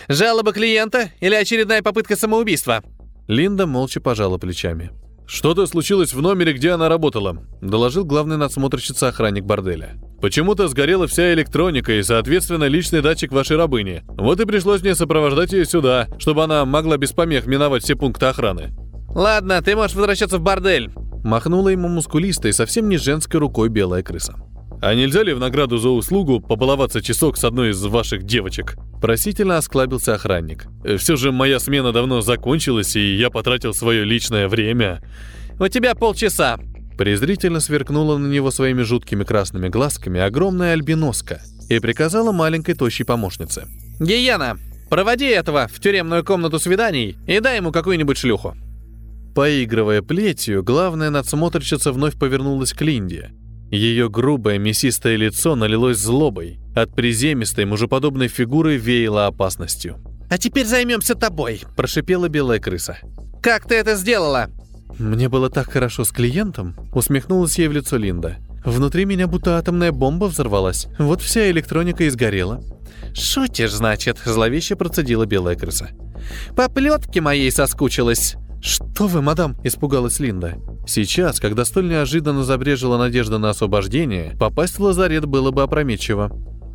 Жалоба 0.09 0.52
клиента 0.52 1.11
или 1.21 1.35
очередная 1.35 1.83
попытка 1.83 2.17
самоубийства?» 2.17 2.83
Линда 3.29 3.67
молча 3.67 4.00
пожала 4.00 4.38
плечами. 4.38 4.91
«Что-то 5.26 5.67
случилось 5.67 6.12
в 6.12 6.21
номере, 6.21 6.52
где 6.52 6.73
она 6.73 6.88
работала»,— 6.88 7.38
доложил 7.62 8.05
главный 8.05 8.37
надсмотрщица 8.37 9.09
охранник 9.09 9.45
борделя. 9.45 9.95
«Почему-то 10.21 10.69
сгорела 10.69 11.07
вся 11.07 11.33
электроника 11.33 11.93
и, 11.93 12.02
соответственно, 12.02 12.64
личный 12.64 13.00
датчик 13.00 13.33
вашей 13.33 13.57
рабыни. 13.57 14.02
Вот 14.09 14.41
и 14.41 14.45
пришлось 14.45 14.83
мне 14.83 14.95
сопровождать 14.95 15.52
ее 15.52 15.64
сюда, 15.64 16.09
чтобы 16.19 16.45
она 16.45 16.64
могла 16.64 16.97
без 16.99 17.12
помех 17.12 17.47
миновать 17.47 17.85
все 17.85 17.97
пункты 17.97 18.26
охраны». 18.26 18.73
«Ладно, 19.14 19.62
ты 19.62 19.76
можешь 19.76 19.97
возвращаться 19.97 20.38
в 20.38 20.43
бордель»,— 20.43 20.91
махнула 21.25 21.69
ему 21.71 21.88
мускулистой, 21.88 22.52
совсем 22.52 22.88
не 22.88 22.97
женской 22.99 23.41
рукой 23.41 23.69
белая 23.69 24.02
крыса. 24.02 24.35
«А 24.83 24.97
нельзя 24.97 25.23
ли 25.23 25.33
в 25.33 25.39
награду 25.39 25.79
за 25.79 25.91
услугу 25.91 26.41
побаловаться 26.41 27.01
часок 27.01 27.37
с 27.37 27.45
одной 27.45 27.71
из 27.71 27.81
ваших 27.85 28.25
девочек?» 28.25 28.75
Просительно 29.01 29.57
осклабился 29.57 30.15
охранник. 30.15 30.67
«Все 30.99 31.15
же 31.15 31.31
моя 31.31 31.61
смена 31.61 31.93
давно 31.93 32.21
закончилась, 32.21 32.97
и 32.97 33.15
я 33.15 33.31
потратил 33.31 33.75
свое 33.75 34.05
личное 34.05 34.49
время». 34.49 35.01
«У 35.61 35.69
тебя 35.69 35.95
полчаса!» 35.95 36.59
Презрительно 36.99 37.61
сверкнула 37.61 38.19
на 38.19 38.27
него 38.27 38.51
своими 38.51 38.83
жуткими 38.83 39.23
красными 39.23 39.69
глазками 39.69 40.21
огромная 40.21 40.73
альбиноска 40.73 41.41
и 41.69 41.79
приказала 41.79 42.33
маленькой 42.33 42.75
тощей 42.75 43.05
помощнице. 43.05 43.69
«Гиена, 44.01 44.59
проводи 44.91 45.27
этого 45.27 45.69
в 45.73 45.79
тюремную 45.79 46.25
комнату 46.25 46.59
свиданий 46.59 47.17
и 47.29 47.39
дай 47.39 47.59
ему 47.59 47.71
какую-нибудь 47.71 48.19
шлюху». 48.19 48.57
Поигрывая 49.37 50.03
плетью, 50.03 50.65
главная 50.65 51.11
надсмотрщица 51.11 51.93
вновь 51.93 52.19
повернулась 52.19 52.73
к 52.73 52.81
Линде– 52.81 53.31
ее 53.73 54.11
грубое 54.11 54.59
мясистое 54.59 55.17
лицо 55.17 55.57
налилось 55.57 55.99
злобой. 55.99 56.61
От 56.75 56.95
приземистой 56.95 57.64
мужеподобной 57.64 58.29
фигуры 58.29 58.76
веяло 58.76 59.26
опасностью. 59.26 59.97
«А 60.31 60.38
теперь 60.38 60.67
займемся 60.67 61.14
тобой»,– 61.14 61.62
прошипела 61.76 62.29
белая 62.29 62.59
крыса. 62.59 62.99
«Как 63.43 63.67
ты 63.67 63.75
это 63.76 63.97
сделала?» 63.97 64.50
«Мне 64.99 65.29
было 65.29 65.49
так 65.49 65.71
хорошо 65.71 66.05
с 66.05 66.11
клиентом»,— 66.11 66.76
усмехнулась 66.95 67.59
ей 67.59 67.69
в 67.69 67.73
лицо 67.73 67.97
Линда. 67.97 68.37
«Внутри 68.64 69.07
меня 69.07 69.26
будто 69.26 69.57
атомная 69.57 69.91
бомба 69.91 70.26
взорвалась. 70.26 70.87
Вот 70.99 71.23
вся 71.23 71.50
электроника 71.50 72.05
и 72.05 72.11
сгорела». 72.11 72.62
«Шутишь, 73.14 73.73
значит»,— 73.73 74.19
зловеще 74.25 74.76
процедила 74.76 75.26
белая 75.26 75.57
крыса. 75.57 75.88
«По 76.55 76.69
плетке 76.69 77.21
моей 77.21 77.50
соскучилась». 77.50 78.37
«Что 78.62 79.09
вы, 79.09 79.23
мадам?»— 79.23 79.57
испугалась 79.64 80.21
Линда. 80.21 80.54
Сейчас, 80.87 81.40
когда 81.40 81.64
столь 81.64 81.88
неожиданно 81.88 82.45
забрежила 82.45 82.97
надежда 82.97 83.38
на 83.38 83.50
освобождение, 83.50 84.37
попасть 84.38 84.78
в 84.78 84.83
лазарет 84.83 85.26
было 85.26 85.50
бы 85.50 85.62
опрометчиво. 85.62 86.31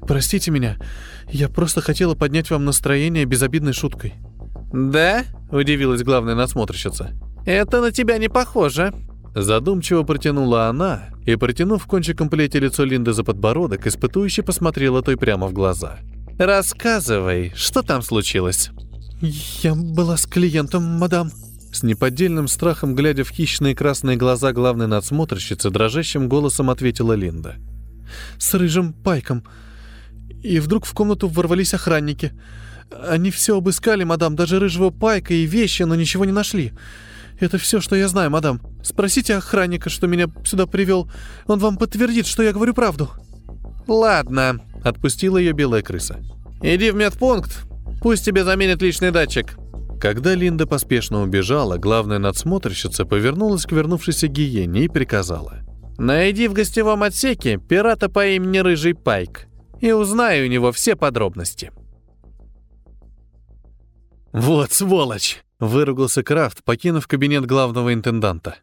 «Простите 0.06 0.52
меня, 0.52 0.78
я 1.30 1.48
просто 1.48 1.80
хотела 1.80 2.14
поднять 2.14 2.50
вам 2.52 2.66
настроение 2.66 3.24
безобидной 3.24 3.72
шуткой». 3.72 4.16
«Да?»— 4.74 5.24
удивилась 5.52 6.04
главная 6.04 6.36
надсмотрщица. 6.36 7.12
«Это 7.46 7.80
на 7.80 7.92
тебя 7.92 8.18
не 8.18 8.28
похоже». 8.28 8.94
Задумчиво 9.34 10.04
протянула 10.04 10.68
она 10.68 11.06
и, 11.26 11.36
протянув 11.38 11.86
кончиком 11.86 12.30
плети 12.30 12.58
лицо 12.58 12.84
Линды 12.84 13.14
за 13.14 13.24
подбородок, 13.24 13.88
испытующе 13.88 14.44
посмотрела 14.44 15.02
той 15.02 15.16
прямо 15.16 15.48
в 15.48 15.54
глаза. 15.54 16.00
«Рассказывай, 16.38 17.54
что 17.56 17.82
там 17.82 18.02
случилось?» 18.02 18.72
«Я 19.22 19.74
была 19.74 20.18
с 20.18 20.26
клиентом, 20.26 20.84
мадам», 20.84 21.32
с 21.78 21.84
неподдельным 21.84 22.48
страхом, 22.48 22.96
глядя 22.96 23.24
в 23.24 23.30
хищные 23.30 23.76
красные 23.76 24.18
глаза 24.18 24.52
главной 24.52 24.88
надсмотрщицы, 24.88 25.70
дрожащим 25.70 26.28
голосом 26.28 26.70
ответила 26.70 27.14
Линда. 27.14 27.56
«С 28.40 28.54
рыжим 28.56 28.94
пайком. 28.94 29.44
И 30.42 30.60
вдруг 30.60 30.86
в 30.86 30.94
комнату 30.94 31.28
ворвались 31.28 31.74
охранники. 31.74 32.34
Они 33.08 33.32
все 33.32 33.58
обыскали, 33.58 34.04
мадам, 34.04 34.36
даже 34.36 34.60
рыжего 34.60 34.90
пайка 34.90 35.34
и 35.34 35.46
вещи, 35.46 35.84
но 35.84 35.96
ничего 35.96 36.26
не 36.26 36.32
нашли. 36.32 36.74
Это 37.40 37.58
все, 37.58 37.80
что 37.80 37.96
я 37.96 38.08
знаю, 38.08 38.32
мадам. 38.32 38.62
Спросите 38.84 39.36
охранника, 39.36 39.90
что 39.90 40.08
меня 40.08 40.28
сюда 40.46 40.66
привел. 40.66 41.12
Он 41.46 41.60
вам 41.60 41.78
подтвердит, 41.78 42.26
что 42.26 42.42
я 42.42 42.54
говорю 42.54 42.74
правду». 42.74 43.12
«Ладно»,— 43.88 44.62
отпустила 44.84 45.38
ее 45.38 45.52
белая 45.52 45.84
крыса. 45.84 46.20
«Иди 46.62 46.90
в 46.90 46.96
медпункт. 46.96 47.66
Пусть 48.02 48.26
тебе 48.26 48.44
заменят 48.44 48.82
личный 48.82 49.12
датчик. 49.12 49.58
Когда 50.00 50.36
Линда 50.36 50.68
поспешно 50.68 51.24
убежала, 51.24 51.78
главная 51.78 52.20
надсмотрщица 52.20 53.06
повернулась 53.06 53.66
к 53.66 53.72
вернувшейся 53.72 54.28
гиене 54.28 54.86
и 54.86 54.88
приказала. 54.88 55.60
«Найди 55.98 56.48
в 56.48 56.54
гостевом 56.54 57.02
отсеке 57.02 57.58
пирата 57.58 58.08
по 58.08 58.28
имени 58.28 58.60
Рыжий 58.60 58.94
Пайк 58.94 59.48
и 59.82 59.92
узнай 59.92 60.46
у 60.46 60.48
него 60.48 60.72
все 60.72 60.96
подробности». 60.96 61.72
«Вот 64.32 64.72
сволочь!»— 64.72 65.42
выругался 65.60 66.22
Крафт, 66.22 66.64
покинув 66.64 67.08
кабинет 67.08 67.48
главного 67.48 67.92
интенданта. 67.92 68.58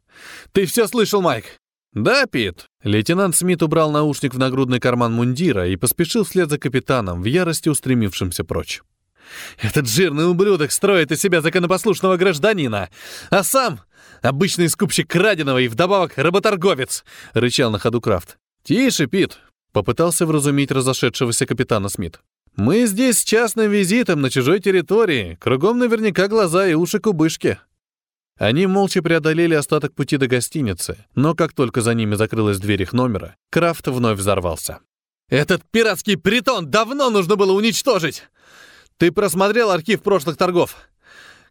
«Ты 0.53 0.67
все 0.67 0.87
слышал, 0.87 1.21
Майк?» 1.21 1.59
«Да, 1.93 2.27
Пит». 2.27 2.67
Лейтенант 2.85 3.35
Смит 3.35 3.63
убрал 3.63 3.91
наушник 3.91 4.35
в 4.35 4.39
нагрудный 4.39 4.79
карман 4.79 5.13
мундира 5.13 5.67
и 5.67 5.75
поспешил 5.75 6.23
вслед 6.23 6.51
за 6.51 6.59
капитаном, 6.59 7.23
в 7.23 7.25
ярости 7.25 7.69
устремившимся 7.69 8.45
прочь. 8.45 8.83
Этот 9.61 9.89
жирный 9.89 10.29
ублюдок 10.29 10.73
строит 10.73 11.13
из 11.13 11.21
себя 11.21 11.41
законопослушного 11.41 12.17
гражданина, 12.17 12.91
а 13.31 13.43
сам— 13.43 13.81
обычный 14.23 14.69
скупщик 14.69 15.09
краденого 15.09 15.59
и 15.59 15.69
вдобавок 15.69 16.13
работорговец»,— 16.17 17.05
рычал 17.35 17.71
на 17.71 17.79
ходу 17.79 18.01
Крафт. 18.01 18.39
«Тише, 18.65 19.07
Пит»,— 19.07 19.39
попытался 19.73 20.27
вразумить 20.27 20.71
разошедшегося 20.71 21.47
капитана 21.47 21.89
Смит. 21.89 22.21
«Мы 22.57 22.87
здесь 22.87 23.19
с 23.19 23.25
частным 23.25 23.71
визитом 23.71 24.21
на 24.21 24.31
чужой 24.31 24.61
территории, 24.61 25.37
кругом 25.41 25.79
наверняка 25.79 26.29
глаза 26.29 26.67
и 26.67 26.75
уши 26.75 26.99
кубышки». 26.99 27.59
Они 28.37 28.67
молча 28.67 29.01
преодолели 29.01 29.55
остаток 29.55 29.95
пути 29.95 30.17
до 30.17 30.27
гостиницы, 30.27 31.05
но 31.15 31.35
как 31.35 31.53
только 31.53 31.83
за 31.83 31.95
ними 31.95 32.17
закрылась 32.17 32.59
дверь 32.59 32.83
их 32.83 32.93
номера, 32.93 33.37
Крафт 33.51 33.87
вновь 33.87 34.19
взорвался. 34.19 34.81
«Этот 35.29 35.63
пиратский 35.71 36.17
притон 36.17 36.71
давно 36.71 37.11
нужно 37.11 37.37
было 37.37 37.53
уничтожить! 37.53 38.25
Ты 38.99 39.11
просмотрел 39.13 39.71
архив 39.71 40.03
прошлых 40.03 40.37
торгов? 40.37 40.77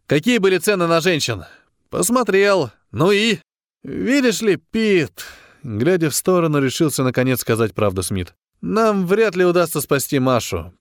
Какие 0.06 0.38
были 0.38 0.58
цены 0.58 0.86
на 0.86 1.00
женщин? 1.00 1.44
Посмотрел. 1.90 2.70
Ну 2.90 3.10
и? 3.10 3.38
Видишь 3.82 4.40
ли, 4.40 4.56
Пит, 4.56 5.24
глядя 5.62 6.10
в 6.10 6.14
сторону, 6.14 6.58
решился 6.60 7.02
наконец 7.02 7.40
сказать 7.40 7.74
правду 7.74 8.02
Смит. 8.02 8.34
Нам 8.60 9.06
вряд 9.06 9.36
ли 9.36 9.44
удастся 9.44 9.80
спасти 9.80 10.18
Машу. 10.18 10.72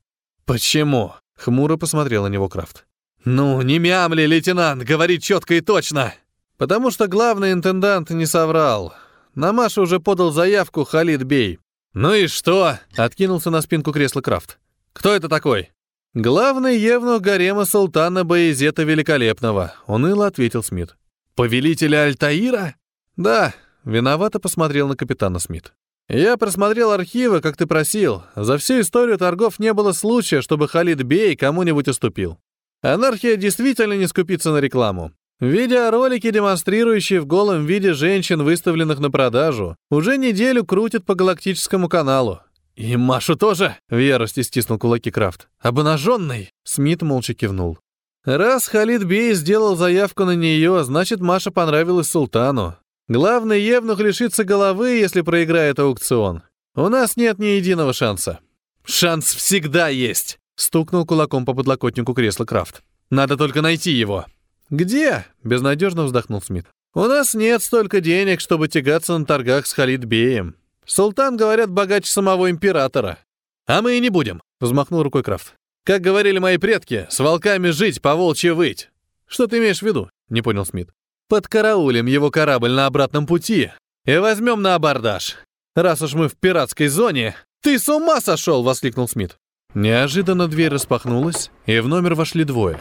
Почему? 0.46 1.14
Хмуро 1.38 1.78
посмотрел 1.78 2.24
на 2.24 2.28
него 2.28 2.48
Крафт. 2.48 2.86
Ну, 3.26 3.62
не 3.62 3.80
мямли, 3.80 4.26
лейтенант, 4.26 4.84
говори 4.84 5.20
четко 5.20 5.56
и 5.56 5.62
точно. 5.62 6.14
Потому 6.58 6.92
что 6.92 7.08
главный 7.08 7.52
интендант 7.52 8.10
не 8.10 8.26
соврал. 8.26 8.94
На 9.36 9.52
Машу 9.52 9.82
уже 9.82 10.00
подал 10.00 10.32
заявку 10.32 10.84
Халид 10.86 11.24
Бей. 11.24 11.60
Ну 11.94 12.14
и 12.14 12.28
что? 12.28 12.80
Откинулся 12.96 13.50
на 13.50 13.62
спинку 13.62 13.92
кресла 13.92 14.22
Крафт. 14.22 14.60
Кто 14.94 15.14
это 15.14 15.28
такой? 15.28 15.72
«Главный 16.16 16.78
евнух 16.78 17.22
гарема 17.22 17.66
султана 17.66 18.24
Баезета 18.24 18.84
Великолепного»,— 18.84 19.74
уныло 19.88 20.28
ответил 20.28 20.62
Смит. 20.62 20.96
«Повелителя 21.34 22.04
Альтаира?» 22.04 22.76
«Да»,— 23.18 23.56
виновато 23.84 24.40
посмотрел 24.40 24.88
на 24.88 24.96
капитана 24.96 25.40
Смит. 25.40 25.74
«Я 26.08 26.38
просмотрел 26.38 26.92
архивы, 26.92 27.42
как 27.42 27.58
ты 27.58 27.66
просил. 27.66 28.22
За 28.36 28.60
всю 28.60 28.82
историю 28.82 29.18
торгов 29.18 29.58
не 29.58 29.74
было 29.74 29.92
случая, 29.92 30.44
чтобы 30.44 30.68
Халид 30.68 31.02
Бей 31.02 31.36
кому-нибудь 31.36 31.88
уступил. 31.88 32.38
Анархия 32.84 33.36
действительно 33.36 33.94
не 33.94 34.06
скупится 34.06 34.52
на 34.52 34.60
рекламу. 34.60 35.14
Видеоролики, 35.40 36.30
демонстрирующие 36.30 37.22
в 37.22 37.26
голом 37.26 37.66
виде 37.66 37.94
женщин, 37.94 38.44
выставленных 38.44 39.00
на 39.00 39.10
продажу, 39.10 39.78
уже 39.90 40.18
неделю 40.18 40.64
крутят 40.64 41.06
по 41.06 41.16
галактическому 41.16 41.90
каналу. 41.90 42.42
«И 42.76 42.98
Машу 42.98 43.36
тоже?»— 43.36 43.78
в 43.90 43.98
ярости 43.98 44.42
стиснул 44.42 44.80
кулаки 44.80 45.12
Крафт. 45.12 45.48
«Обнаженный?»— 45.60 46.52
Смит 46.64 47.02
молча 47.02 47.34
кивнул. 47.34 47.78
«Раз 48.26 48.68
Халид 48.68 49.04
Бей 49.04 49.34
сделал 49.34 49.76
заявку 49.76 50.26
на 50.26 50.36
нее, 50.36 50.84
значит, 50.84 51.20
Маша 51.20 51.52
понравилась 51.52 52.10
султану. 52.10 52.78
Главный 53.08 53.62
евнух 53.62 54.00
лишится 54.00 54.44
головы, 54.44 54.92
если 54.92 55.22
проиграет 55.22 55.78
аукцион. 55.78 56.42
У 56.76 56.88
нас 56.90 57.18
нет 57.18 57.38
ни 57.38 57.46
единого 57.46 57.94
шанса». 57.94 58.40
«Шанс 58.86 59.34
всегда 59.34 59.90
есть!»— 59.90 60.40
стукнул 60.56 61.06
кулаком 61.06 61.46
по 61.46 61.54
подлокотнику 61.54 62.14
кресла 62.14 62.46
Крафт. 62.46 62.82
«Надо 63.10 63.38
только 63.38 63.62
найти 63.62 63.92
его». 63.92 64.26
«Где?»— 64.70 65.26
безнадежно 65.44 66.04
вздохнул 66.04 66.42
Смит. 66.42 66.66
«У 66.96 67.02
нас 67.02 67.34
нет 67.34 67.62
столько 67.62 68.02
денег, 68.02 68.40
чтобы 68.40 68.68
тягаться 68.68 69.18
на 69.18 69.26
торгах 69.26 69.68
с 69.68 69.74
Халид 69.74 70.06
Беем. 70.06 70.56
Султан, 70.86 71.38
говорят, 71.38 71.70
богаче 71.70 72.12
самого 72.12 72.50
императора. 72.50 73.20
А 73.66 73.82
мы 73.82 73.98
и 73.98 74.00
не 74.00 74.10
будем, 74.10 74.42
взмахнул 74.60 75.04
рукой 75.04 75.24
Крафт. 75.24 75.56
Как 75.86 76.02
говорили 76.02 76.40
мои 76.40 76.58
предки, 76.58 77.08
с 77.10 77.20
волками 77.20 77.70
жить, 77.70 78.02
по 78.02 78.16
волчьи 78.16 78.52
выть. 78.52 78.90
Что 79.26 79.48
ты 79.48 79.58
имеешь 79.58 79.80
в 79.80 79.84
виду? 79.84 80.10
Не 80.30 80.42
понял 80.42 80.66
Смит. 80.66 80.90
Подкараулим 81.30 82.06
его 82.06 82.32
корабль 82.32 82.72
на 82.72 82.86
обратном 82.86 83.26
пути 83.26 83.72
и 84.06 84.18
возьмем 84.18 84.62
на 84.62 84.76
абордаж. 84.76 85.38
Раз 85.76 86.02
уж 86.02 86.14
мы 86.14 86.30
в 86.30 86.36
пиратской 86.38 86.88
зоне... 86.88 87.36
Ты 87.62 87.80
с 87.80 87.88
ума 87.88 88.20
сошел! 88.20 88.62
воскликнул 88.64 89.08
Смит. 89.08 89.38
Неожиданно 89.74 90.48
дверь 90.48 90.74
распахнулась, 90.74 91.50
и 91.66 91.80
в 91.80 91.88
номер 91.88 92.14
вошли 92.14 92.44
двое. 92.44 92.80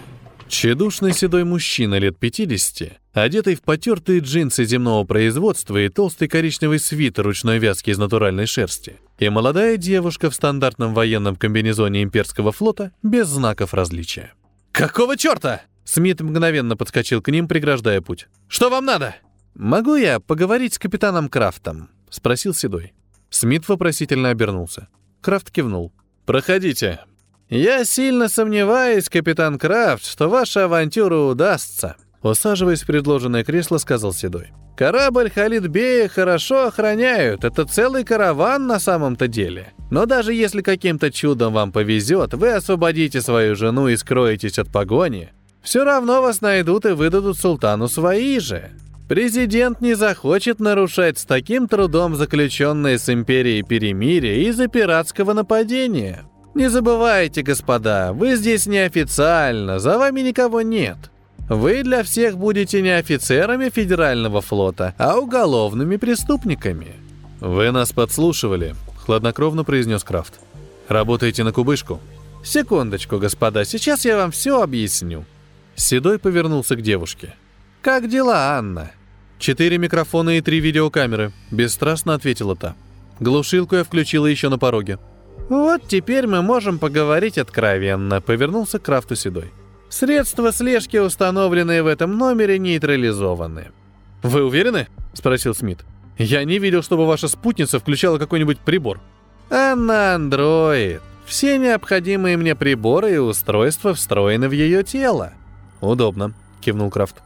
Чедушный 0.52 1.14
седой 1.14 1.44
мужчина 1.44 1.98
лет 1.98 2.18
50, 2.18 3.00
одетый 3.14 3.54
в 3.54 3.62
потертые 3.62 4.20
джинсы 4.20 4.66
земного 4.66 5.02
производства 5.04 5.78
и 5.78 5.88
толстый 5.88 6.28
коричневый 6.28 6.78
свитер 6.78 7.24
ручной 7.24 7.58
вязки 7.58 7.88
из 7.88 7.96
натуральной 7.96 8.44
шерсти, 8.44 9.00
и 9.18 9.30
молодая 9.30 9.78
девушка 9.78 10.28
в 10.28 10.34
стандартном 10.34 10.92
военном 10.92 11.36
комбинезоне 11.36 12.02
имперского 12.02 12.52
флота 12.52 12.92
без 13.02 13.28
знаков 13.28 13.72
различия. 13.72 14.34
«Какого 14.72 15.16
черта?» 15.16 15.62
Смит 15.84 16.20
мгновенно 16.20 16.76
подскочил 16.76 17.22
к 17.22 17.30
ним, 17.30 17.48
преграждая 17.48 18.02
путь. 18.02 18.28
«Что 18.46 18.68
вам 18.68 18.84
надо?» 18.84 19.16
«Могу 19.54 19.96
я 19.96 20.20
поговорить 20.20 20.74
с 20.74 20.78
капитаном 20.78 21.30
Крафтом?»— 21.30 21.88
спросил 22.10 22.52
Седой. 22.52 22.92
Смит 23.30 23.66
вопросительно 23.68 24.28
обернулся. 24.28 24.88
Крафт 25.22 25.50
кивнул. 25.50 25.94
«Проходите», 26.26 27.00
«Я 27.54 27.84
сильно 27.84 28.30
сомневаюсь, 28.30 29.10
капитан 29.10 29.58
Крафт, 29.58 30.06
что 30.06 30.30
ваша 30.30 30.64
авантюра 30.64 31.18
удастся», 31.18 31.96
усаживаясь 32.22 32.82
в 32.82 32.86
предложенное 32.86 33.44
кресло, 33.44 33.76
сказал 33.76 34.14
Седой. 34.14 34.52
«Корабль 34.74 35.30
Халидбея 35.30 36.08
хорошо 36.08 36.68
охраняют, 36.68 37.44
это 37.44 37.66
целый 37.66 38.04
караван 38.04 38.66
на 38.66 38.80
самом-то 38.80 39.28
деле. 39.28 39.74
Но 39.90 40.06
даже 40.06 40.32
если 40.32 40.62
каким-то 40.62 41.12
чудом 41.12 41.52
вам 41.52 41.72
повезет, 41.72 42.32
вы 42.32 42.52
освободите 42.52 43.20
свою 43.20 43.54
жену 43.54 43.88
и 43.88 43.98
скроетесь 43.98 44.58
от 44.58 44.72
погони, 44.72 45.28
все 45.62 45.84
равно 45.84 46.22
вас 46.22 46.40
найдут 46.40 46.86
и 46.86 46.92
выдадут 46.92 47.36
султану 47.36 47.86
свои 47.86 48.38
же. 48.38 48.70
Президент 49.10 49.82
не 49.82 49.92
захочет 49.92 50.58
нарушать 50.58 51.18
с 51.18 51.26
таким 51.26 51.68
трудом 51.68 52.14
заключенное 52.14 52.96
с 52.96 53.12
империей 53.12 53.62
перемирие 53.62 54.44
из-за 54.44 54.68
пиратского 54.68 55.34
нападения. 55.34 56.24
Не 56.54 56.68
забывайте, 56.68 57.42
господа, 57.42 58.12
вы 58.12 58.36
здесь 58.36 58.66
неофициально, 58.66 59.78
за 59.78 59.98
вами 59.98 60.20
никого 60.20 60.60
нет. 60.60 60.98
Вы 61.48 61.82
для 61.82 62.02
всех 62.02 62.36
будете 62.36 62.82
не 62.82 62.90
офицерами 62.90 63.70
Федерального 63.70 64.40
флота, 64.40 64.94
а 64.98 65.18
уголовными 65.18 65.96
преступниками. 65.96 66.88
Вы 67.40 67.70
нас 67.72 67.92
подслушивали, 67.92 68.74
хладнокровно 68.96 69.64
произнес 69.64 70.04
Крафт. 70.04 70.34
Работаете 70.88 71.42
на 71.42 71.52
кубышку? 71.52 72.00
Секундочку, 72.44 73.18
господа, 73.18 73.64
сейчас 73.64 74.04
я 74.04 74.16
вам 74.16 74.30
все 74.30 74.62
объясню. 74.62 75.24
Седой 75.74 76.18
повернулся 76.18 76.76
к 76.76 76.82
девушке. 76.82 77.34
Как 77.80 78.08
дела, 78.08 78.58
Анна? 78.58 78.90
Четыре 79.38 79.78
микрофона 79.78 80.36
и 80.36 80.40
три 80.40 80.60
видеокамеры, 80.60 81.32
бесстрастно 81.50 82.14
ответила 82.14 82.54
та. 82.54 82.76
Глушилку 83.20 83.76
я 83.76 83.84
включила 83.84 84.26
еще 84.26 84.48
на 84.48 84.58
пороге. 84.58 84.98
«Вот 85.48 85.82
теперь 85.86 86.26
мы 86.26 86.42
можем 86.42 86.78
поговорить 86.78 87.38
откровенно»,— 87.38 88.20
повернулся 88.22 88.78
Крафту 88.78 89.16
Седой. 89.16 89.52
«Средства 89.88 90.52
слежки, 90.52 90.96
установленные 90.96 91.82
в 91.82 91.86
этом 91.86 92.16
номере, 92.16 92.58
нейтрализованы». 92.58 93.70
«Вы 94.22 94.44
уверены?»— 94.44 94.88
спросил 95.12 95.54
Смит. 95.54 95.80
«Я 96.16 96.44
не 96.44 96.58
видел, 96.58 96.82
чтобы 96.82 97.06
ваша 97.06 97.28
спутница 97.28 97.78
включала 97.78 98.18
какой-нибудь 98.18 98.60
прибор». 98.60 99.00
«А 99.50 99.74
на 99.74 100.14
андроид. 100.14 101.02
Все 101.26 101.58
необходимые 101.58 102.36
мне 102.36 102.54
приборы 102.54 103.14
и 103.14 103.18
устройства 103.18 103.92
встроены 103.92 104.48
в 104.48 104.52
ее 104.52 104.82
тело». 104.82 105.32
«Удобно»,— 105.80 106.32
кивнул 106.60 106.90
Крафт. 106.90 107.16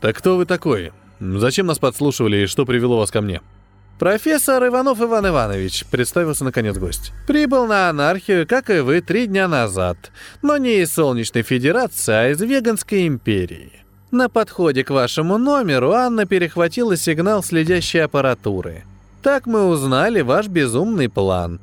«Так 0.00 0.16
кто 0.16 0.36
вы 0.36 0.46
такой? 0.46 0.92
Зачем 1.18 1.66
нас 1.66 1.78
подслушивали 1.78 2.38
и 2.38 2.46
что 2.46 2.66
привело 2.66 2.98
вас 2.98 3.10
ко 3.10 3.20
мне?» 3.20 3.40
«Профессор 3.98 4.66
Иванов 4.66 5.00
Иван 5.00 5.28
Иванович»,— 5.28 5.84
представился 5.90 6.42
наконец 6.44 6.76
гость. 6.76 7.12
«Прибыл 7.28 7.66
на 7.66 7.88
анархию, 7.88 8.46
как 8.46 8.68
и 8.68 8.80
вы, 8.80 9.00
три 9.00 9.26
дня 9.26 9.46
назад, 9.46 10.10
но 10.42 10.56
не 10.56 10.80
из 10.80 10.92
Солнечной 10.92 11.42
Федерации, 11.42 12.12
а 12.12 12.28
из 12.30 12.40
Веганской 12.40 13.06
империи. 13.06 13.84
На 14.10 14.28
подходе 14.28 14.82
к 14.82 14.90
вашему 14.90 15.38
номеру 15.38 15.92
Анна 15.92 16.26
перехватила 16.26 16.96
сигнал 16.96 17.42
следящей 17.42 18.02
аппаратуры. 18.02 18.84
Так 19.22 19.46
мы 19.46 19.66
узнали 19.66 20.20
ваш 20.22 20.48
безумный 20.48 21.08
план. 21.08 21.60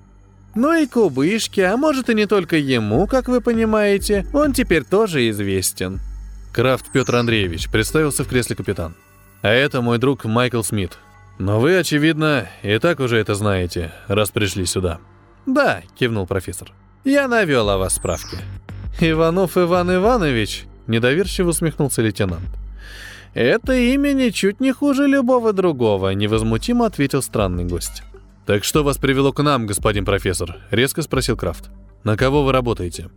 Ну 0.56 0.74
и 0.74 0.88
кубышки, 0.88 1.60
а 1.62 1.78
может 1.78 2.10
и 2.10 2.14
не 2.14 2.26
только 2.26 2.58
ему, 2.58 3.08
как 3.08 3.28
вы 3.28 3.42
понимаете, 3.42 4.26
он 4.34 4.54
теперь 4.54 4.86
тоже 4.86 5.30
известен». 5.30 6.00
Крафт 6.54 6.86
Петр 6.94 7.16
Андреевич 7.16 7.70
представился 7.70 8.24
в 8.24 8.28
кресле 8.28 8.56
капитан. 8.56 8.96
А 9.42 9.50
это 9.50 9.82
мой 9.82 9.98
друг 9.98 10.26
Майкл 10.26 10.62
Смит, 10.62 10.98
но 11.42 11.60
вы, 11.60 11.76
очевидно, 11.76 12.48
и 12.62 12.78
так 12.78 13.00
уже 13.00 13.18
это 13.18 13.34
знаете, 13.34 13.92
раз 14.08 14.30
пришли 14.30 14.64
сюда. 14.68 15.00
Да, 15.48 15.82
кивнул 15.98 16.28
профессор. 16.28 16.72
Я 17.04 17.28
навел 17.28 17.68
о 17.68 17.80
вас 17.80 17.96
справки. 17.96 18.38
Иванов 19.00 19.58
Иван 19.58 19.92
Иванович, 19.96 20.66
недоверчиво 20.86 21.50
усмехнулся 21.50 22.04
лейтенант. 22.04 22.48
Это 23.34 23.74
имя 23.74 24.14
ничуть 24.14 24.60
не 24.60 24.72
хуже 24.72 25.08
любого 25.08 25.52
другого, 25.52 26.10
невозмутимо 26.10 26.86
ответил 26.86 27.24
странный 27.24 27.66
гость. 27.66 28.04
Так 28.46 28.64
что 28.64 28.84
вас 28.84 29.00
привело 29.00 29.34
к 29.34 29.42
нам, 29.42 29.66
господин 29.66 30.06
профессор? 30.06 30.58
резко 30.70 31.02
спросил 31.02 31.38
Крафт. 31.38 31.72
На 32.04 32.18
кого 32.18 32.44
вы 32.44 32.52
работаете? 32.52 33.10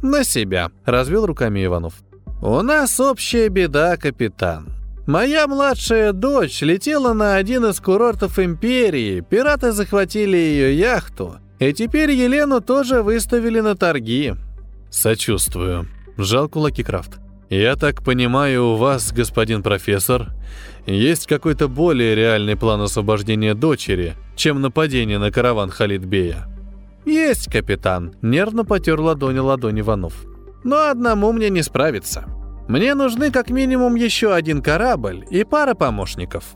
На 0.00 0.22
себя, 0.22 0.70
развел 0.84 1.26
руками 1.26 1.64
Иванов. 1.64 1.94
У 2.40 2.62
нас 2.62 3.00
общая 3.00 3.48
беда, 3.48 3.96
капитан. 3.96 4.83
Моя 5.06 5.46
младшая 5.46 6.12
дочь 6.12 6.62
летела 6.62 7.12
на 7.12 7.36
один 7.36 7.66
из 7.66 7.78
курортов 7.78 8.38
империи, 8.38 9.20
пираты 9.20 9.72
захватили 9.72 10.36
ее 10.36 10.78
яхту, 10.78 11.36
и 11.58 11.74
теперь 11.74 12.10
Елену 12.10 12.62
тоже 12.62 13.02
выставили 13.02 13.60
на 13.60 13.76
торги. 13.76 14.34
Сочувствую. 14.90 15.88
Жал 16.16 16.48
кулаки 16.48 16.82
Крафт. 16.82 17.18
Я 17.50 17.76
так 17.76 18.02
понимаю, 18.02 18.64
у 18.68 18.76
вас, 18.76 19.12
господин 19.12 19.62
профессор, 19.62 20.32
есть 20.86 21.26
какой-то 21.26 21.68
более 21.68 22.14
реальный 22.14 22.56
план 22.56 22.80
освобождения 22.80 23.54
дочери, 23.54 24.14
чем 24.36 24.62
нападение 24.62 25.18
на 25.18 25.30
караван 25.30 25.68
Халидбея. 25.68 26.48
Есть, 27.04 27.52
капитан, 27.52 28.14
нервно 28.22 28.64
потер 28.64 28.98
ладони 28.98 29.38
ладонь 29.38 29.80
Иванов. 29.80 30.14
Но 30.64 30.88
одному 30.88 31.32
мне 31.32 31.50
не 31.50 31.62
справиться. 31.62 32.24
Мне 32.68 32.94
нужны 32.94 33.30
как 33.30 33.50
минимум 33.50 33.94
еще 33.94 34.32
один 34.32 34.62
корабль 34.62 35.24
и 35.30 35.44
пара 35.44 35.74
помощников. 35.74 36.54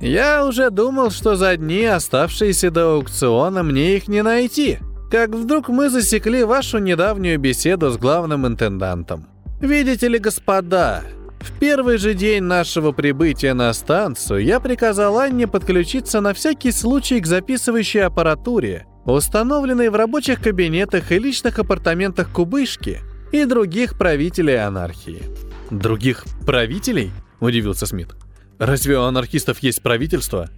Я 0.00 0.46
уже 0.46 0.70
думал, 0.70 1.10
что 1.10 1.34
за 1.34 1.56
дни, 1.56 1.84
оставшиеся 1.84 2.70
до 2.70 2.94
аукциона, 2.94 3.64
мне 3.64 3.96
их 3.96 4.06
не 4.06 4.22
найти. 4.22 4.78
Как 5.10 5.30
вдруг 5.30 5.68
мы 5.68 5.90
засекли 5.90 6.44
вашу 6.44 6.78
недавнюю 6.78 7.38
беседу 7.40 7.90
с 7.90 7.96
главным 7.96 8.46
интендантом. 8.46 9.26
Видите 9.60 10.06
ли, 10.06 10.18
господа, 10.18 11.02
в 11.40 11.58
первый 11.58 11.98
же 11.98 12.14
день 12.14 12.44
нашего 12.44 12.92
прибытия 12.92 13.54
на 13.54 13.72
станцию 13.72 14.44
я 14.44 14.60
приказал 14.60 15.18
Анне 15.18 15.48
подключиться 15.48 16.20
на 16.20 16.32
всякий 16.32 16.70
случай 16.70 17.20
к 17.20 17.26
записывающей 17.26 18.04
аппаратуре, 18.04 18.86
установленной 19.04 19.88
в 19.88 19.96
рабочих 19.96 20.40
кабинетах 20.40 21.10
и 21.10 21.18
личных 21.18 21.58
апартаментах 21.58 22.30
Кубышки 22.30 23.00
и 23.32 23.44
других 23.44 23.98
правителей 23.98 24.62
анархии. 24.62 25.22
«Других 25.70 26.24
правителей?»– 26.46 27.10
удивился 27.40 27.86
Смит. 27.86 28.08
«Разве 28.58 28.98
у 28.98 29.02
анархистов 29.02 29.58
есть 29.60 29.82
правительство?» 29.82 30.48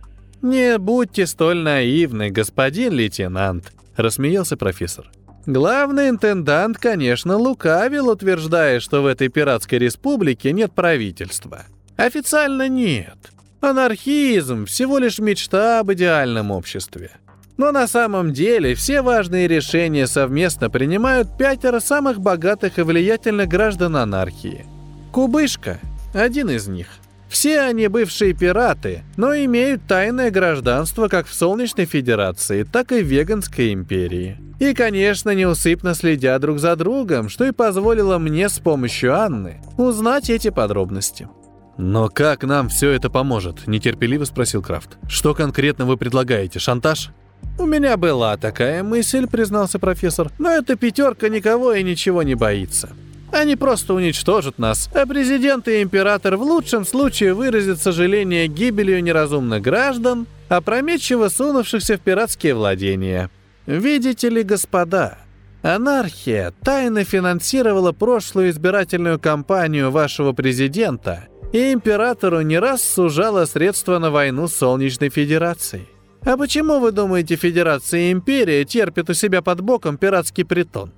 «Не 0.41 0.79
будьте 0.79 1.27
столь 1.27 1.59
наивны, 1.59 2.31
господин 2.31 2.93
лейтенант»,– 2.93 3.73
рассмеялся 3.97 4.57
профессор. 4.57 5.11
«Главный 5.47 6.09
интендант, 6.09 6.79
конечно, 6.79 7.37
лукавил, 7.37 8.09
утверждая, 8.09 8.81
что 8.81 9.03
в 9.03 9.07
этой 9.07 9.29
пиратской 9.29 9.79
республике 9.79 10.53
нет 10.53 10.73
правительства. 10.73 11.65
Официально 11.97 12.69
нет. 12.69 13.19
Анархизм– 13.61 14.65
всего 14.67 14.99
лишь 14.99 15.19
мечта 15.19 15.81
об 15.81 15.93
идеальном 15.93 16.51
обществе. 16.51 17.11
Но 17.59 17.73
на 17.73 17.87
самом 17.87 18.33
деле 18.33 18.75
все 18.75 19.03
важные 19.03 19.47
решения 19.49 20.07
совместно 20.07 20.71
принимают 20.71 21.37
пятеро 21.37 21.81
самых 21.81 22.21
богатых 22.21 22.79
и 22.79 22.83
влиятельных 22.83 23.49
граждан 23.49 23.97
анархии– 23.97 24.65
Кубышка– 25.13 25.81
один 26.15 26.51
из 26.51 26.69
них. 26.69 26.87
Все 27.29 27.61
они 27.61 27.89
бывшие 27.89 28.33
пираты, 28.33 29.03
но 29.17 29.35
имеют 29.35 29.87
тайное 29.87 30.31
гражданство 30.31 31.09
как 31.09 31.27
в 31.27 31.35
Солнечной 31.35 31.87
Федерации, 31.87 32.63
так 32.63 32.93
и 32.93 33.03
в 33.03 33.07
Веганской 33.07 33.73
империи. 33.73 34.39
И, 34.61 34.73
конечно, 34.73 35.35
неусыпно 35.35 35.95
следят 35.95 36.41
друг 36.43 36.59
за 36.59 36.77
другом, 36.77 37.29
что 37.29 37.45
и 37.45 37.51
позволило 37.51 38.19
мне 38.19 38.49
с 38.49 38.59
помощью 38.59 39.17
Анны 39.17 39.61
узнать 39.79 40.31
эти 40.31 40.51
подробности. 40.51 41.29
«Но 41.77 42.09
как 42.09 42.45
нам 42.45 42.69
все 42.69 42.91
это 42.91 43.11
поможет?»– 43.11 43.65
нетерпеливо 43.67 44.25
спросил 44.25 44.63
Крафт. 44.63 44.99
«Что 45.09 45.35
конкретно 45.35 45.87
вы 45.87 45.97
предлагаете? 45.97 46.59
Шантаж?» 46.59 47.11
«У 47.59 47.67
меня 47.67 47.97
была 47.97 48.37
такая 48.37 48.83
мысль»,– 48.83 49.27
признался 49.31 49.79
профессор. 49.79 50.31
«Но 50.39 50.51
эта 50.51 50.77
пятерка 50.77 51.29
никого 51.29 51.73
и 51.73 51.83
ничего 51.83 52.23
не 52.23 52.35
боится. 52.35 52.91
Они 53.33 53.55
просто 53.57 53.95
уничтожат 53.95 54.59
нас, 54.59 54.91
а 54.93 55.07
президент 55.07 55.69
и 55.69 55.83
император 55.83 56.37
в 56.37 56.43
лучшем 56.43 56.85
случае 56.85 57.35
выразят 57.35 57.81
сожаление 57.81 58.49
гибелью 58.49 59.03
неразумных 59.03 59.63
граждан, 59.63 60.27
опрометчиво 60.49 61.29
сунувшихся 61.29 61.97
в 61.97 62.01
пиратские 62.01 62.55
владения. 62.55 63.31
Видите 63.67 64.29
ли, 64.29 64.43
господа, 64.43 65.19
Анархия 65.63 66.53
тайно 66.65 67.05
финансировала 67.05 67.93
прошлую 67.93 68.51
избирательную 68.51 69.21
кампанию 69.21 69.91
вашего 69.91 70.33
президента, 70.33 71.29
и 71.53 71.73
императору 71.73 72.41
не 72.41 72.59
раз 72.59 72.83
сужала 72.83 73.45
средства 73.45 73.99
на 73.99 74.11
войну 74.11 74.49
с 74.49 74.57
Солнечной 74.57 75.11
Федерацией. 75.11 75.87
А 76.25 76.37
почему, 76.37 76.81
вы 76.81 76.93
думаете, 76.93 77.37
Федерация 77.37 78.01
и 78.01 78.13
Империя 78.13 78.65
терпят 78.65 79.09
у 79.09 79.15
себя 79.15 79.41
под 79.41 79.61
боком 79.61 79.97
пиратский 79.99 80.45
притон? 80.45 80.93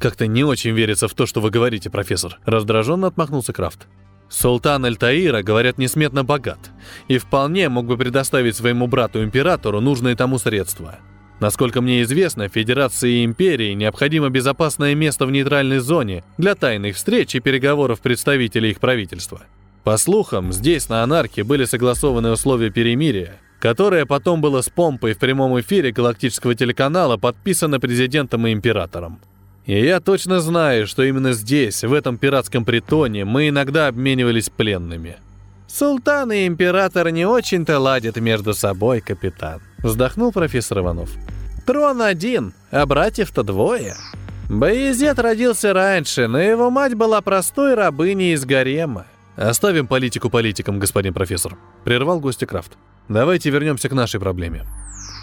Как-то 0.00 0.26
не 0.26 0.44
очень 0.44 0.70
верится 0.70 1.08
в 1.08 1.14
то, 1.14 1.26
что 1.26 1.40
вы 1.40 1.50
говорите, 1.50 1.90
профессор. 1.90 2.38
Раздраженно 2.44 3.08
отмахнулся 3.08 3.52
Крафт. 3.52 3.88
Султан 4.28 4.84
Аль-Таира, 4.84 5.42
говорят, 5.42 5.78
несметно 5.78 6.22
богат, 6.22 6.58
и 7.08 7.18
вполне 7.18 7.68
мог 7.68 7.86
бы 7.86 7.96
предоставить 7.96 8.56
своему 8.56 8.86
брату-императору 8.86 9.80
нужные 9.80 10.16
тому 10.16 10.38
средства. 10.38 10.98
Насколько 11.40 11.80
мне 11.80 12.02
известно, 12.02 12.48
Федерации 12.48 13.20
и 13.20 13.24
Империи 13.24 13.72
необходимо 13.72 14.28
безопасное 14.28 14.94
место 14.94 15.24
в 15.24 15.30
нейтральной 15.30 15.78
зоне 15.78 16.24
для 16.36 16.54
тайных 16.54 16.96
встреч 16.96 17.34
и 17.36 17.40
переговоров 17.40 18.00
представителей 18.00 18.70
их 18.70 18.80
правительства. 18.80 19.42
По 19.84 19.96
слухам, 19.96 20.52
здесь, 20.52 20.88
на 20.88 21.02
Анархе, 21.02 21.44
были 21.44 21.64
согласованы 21.64 22.30
условия 22.32 22.70
перемирия, 22.70 23.40
которое 23.60 24.04
потом 24.04 24.40
было 24.40 24.60
с 24.60 24.68
помпой 24.68 25.14
в 25.14 25.18
прямом 25.18 25.58
эфире 25.60 25.92
галактического 25.92 26.54
телеканала 26.54 27.16
подписано 27.16 27.80
президентом 27.80 28.46
и 28.46 28.52
императором. 28.52 29.20
И 29.68 29.84
я 29.84 30.00
точно 30.00 30.40
знаю, 30.40 30.86
что 30.86 31.02
именно 31.02 31.34
здесь, 31.34 31.84
в 31.84 31.92
этом 31.92 32.16
пиратском 32.16 32.64
притоне, 32.64 33.26
мы 33.26 33.50
иногда 33.50 33.88
обменивались 33.88 34.48
пленными. 34.48 35.18
«Султан 35.66 36.32
и 36.32 36.46
император 36.46 37.10
не 37.10 37.26
очень-то 37.26 37.78
ладят 37.78 38.16
между 38.16 38.54
собой, 38.54 39.02
капитан»,— 39.02 39.60
вздохнул 39.82 40.32
профессор 40.32 40.78
Иванов. 40.78 41.10
«Трон 41.66 42.00
один, 42.00 42.54
а 42.70 42.86
братьев-то 42.86 43.42
двое. 43.42 43.94
Боязет 44.48 45.18
родился 45.18 45.74
раньше, 45.74 46.28
но 46.28 46.40
его 46.40 46.70
мать 46.70 46.94
была 46.94 47.20
простой 47.20 47.74
рабыней 47.74 48.32
из 48.32 48.46
гарема. 48.46 49.04
«Оставим 49.36 49.86
политику 49.86 50.30
политикам, 50.30 50.78
господин 50.78 51.12
профессор»,— 51.12 51.58
прервал 51.84 52.20
гостя 52.20 52.46
Крафт. 52.46 52.78
«Давайте 53.10 53.50
вернемся 53.50 53.90
к 53.90 53.92
нашей 53.92 54.18
проблеме. 54.18 54.64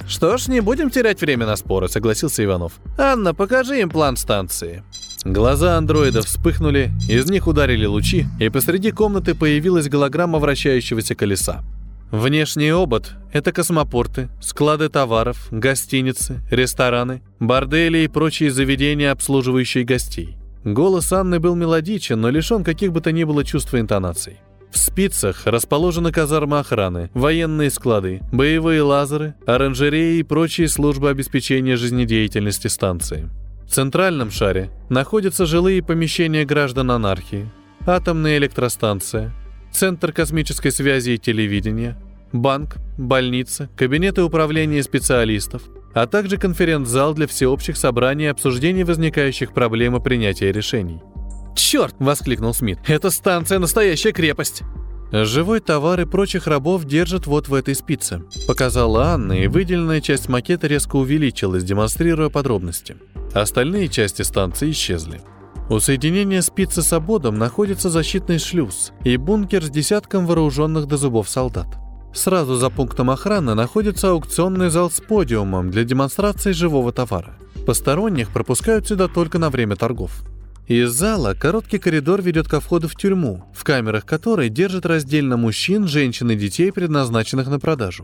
«Что 0.08 0.38
ж, 0.38 0.48
не 0.48 0.60
будем 0.60 0.90
терять 0.90 1.22
время 1.22 1.46
на 1.46 1.56
споры»,— 1.56 1.88
согласился 1.90 2.44
Иванов. 2.44 2.74
«Анна, 2.98 3.34
покажи 3.34 3.82
им 3.82 3.90
план 3.90 4.18
станции». 4.18 4.84
Глаза 5.24 5.78
андроида 5.78 6.22
вспыхнули, 6.22 6.92
из 7.10 7.28
них 7.32 7.48
ударили 7.48 7.86
лучи, 7.86 8.28
и 8.40 8.50
посреди 8.50 8.92
комнаты 8.92 9.34
появилась 9.34 9.90
голограмма 9.90 10.38
вращающегося 10.38 11.16
колеса. 11.16 11.64
Внешний 12.12 12.70
обод— 12.70 13.14
это 13.34 13.52
космопорты, 13.52 14.30
склады 14.40 14.88
товаров, 14.90 15.48
гостиницы, 15.50 16.42
рестораны, 16.52 17.24
бордели 17.40 18.00
и 18.00 18.08
прочие 18.08 18.52
заведения, 18.52 19.12
обслуживающие 19.12 19.84
гостей. 19.84 20.38
Голос 20.64 21.12
Анны 21.12 21.40
был 21.40 21.56
мелодичен, 21.56 22.22
но 22.22 22.30
лишен 22.30 22.64
каких 22.64 22.92
бы 22.92 23.02
то 23.02 23.12
ни 23.12 23.24
было 23.24 23.44
чувства 23.44 23.80
интонаций. 23.80 24.38
В 24.76 24.78
спицах 24.78 25.44
расположены 25.46 26.12
казармы 26.12 26.60
охраны, 26.60 27.10
военные 27.14 27.70
склады, 27.70 28.20
боевые 28.34 28.82
лазеры, 28.82 29.34
оранжереи 29.48 30.18
и 30.18 30.24
прочие 30.24 30.68
службы 30.68 31.10
обеспечения 31.10 31.78
жизнедеятельности 31.78 32.68
станции. 32.68 33.30
В 33.66 33.72
центральном 33.72 34.32
шаре 34.32 34.72
находятся 34.90 35.46
жилые 35.46 35.82
помещения 35.82 36.44
граждан 36.44 36.92
анархии, 36.92 37.50
атомная 37.88 38.38
электростанция, 38.38 39.34
центр 39.72 40.12
космической 40.12 40.72
связи 40.72 41.12
и 41.12 41.18
телевидения, 41.18 41.98
банк, 42.34 42.76
больница, 42.98 43.70
кабинеты 43.78 44.24
управления 44.24 44.84
специалистов, 44.84 45.64
а 45.94 46.06
также 46.06 46.36
конференц-зал 46.36 47.14
для 47.14 47.28
всеобщих 47.28 47.78
собраний 47.78 48.26
и 48.26 48.28
обсуждений 48.28 48.84
возникающих 48.84 49.54
проблем 49.54 49.96
и 49.96 50.02
принятия 50.02 50.52
решений– 50.52 51.00
«Черт!»— 51.56 51.96
воскликнул 52.00 52.54
Смит. 52.54 52.80
«Эта 52.86 53.10
станция— 53.10 53.60
настоящая 53.60 54.12
крепость!» 54.12 54.64
«Живой 55.12 55.62
товар 55.62 56.02
и 56.02 56.06
прочих 56.06 56.48
рабов 56.48 56.84
держат 56.84 57.28
вот 57.28 57.48
в 57.48 57.54
этой 57.54 57.76
спице»,— 57.76 58.24
показала 58.48 59.14
Анна, 59.14 59.34
и 59.34 59.48
выделенная 59.48 60.02
часть 60.02 60.28
макета 60.28 60.68
резко 60.68 60.98
увеличилась, 60.98 61.64
демонстрируя 61.64 62.30
подробности. 62.30 62.98
Остальные 63.34 63.88
части 63.88 64.24
станции 64.24 64.72
исчезли. 64.72 65.22
У 65.70 65.80
соединения 65.80 66.42
спицы 66.42 66.82
с 66.82 66.92
ободом 66.92 67.38
находится 67.38 67.90
защитный 67.90 68.40
шлюз 68.40 68.92
и 69.04 69.18
бункер 69.18 69.64
с 69.64 69.70
десятком 69.70 70.26
вооруженных 70.26 70.88
до 70.88 70.98
зубов 70.98 71.30
солдат. 71.30 71.68
Сразу 72.14 72.56
за 72.56 72.70
пунктом 72.70 73.10
охраны 73.10 73.56
находится 73.56 74.12
аукционный 74.12 74.70
зал 74.70 74.92
с 74.92 75.02
подиумом 75.02 75.72
для 75.72 75.84
демонстрации 75.84 76.52
живого 76.52 76.92
товара. 76.92 77.38
Посторонних 77.66 78.30
пропускают 78.30 78.88
сюда 78.88 79.08
только 79.08 79.40
на 79.40 79.50
время 79.50 79.76
торгов. 79.76 80.24
Из 80.68 80.90
зала 80.90 81.36
короткий 81.36 81.78
коридор 81.78 82.24
ведет 82.24 82.48
ко 82.48 82.60
входу 82.60 82.88
в 82.88 82.96
тюрьму, 82.96 83.46
в 83.54 83.64
камерах 83.64 84.04
которой 84.04 84.50
держат 84.50 84.88
раздельно 84.88 85.38
мужчин, 85.38 85.88
женщин 85.88 86.32
и 86.32 86.36
детей, 86.36 86.72
предназначенных 86.72 87.48
на 87.50 87.60
продажу. 87.60 88.04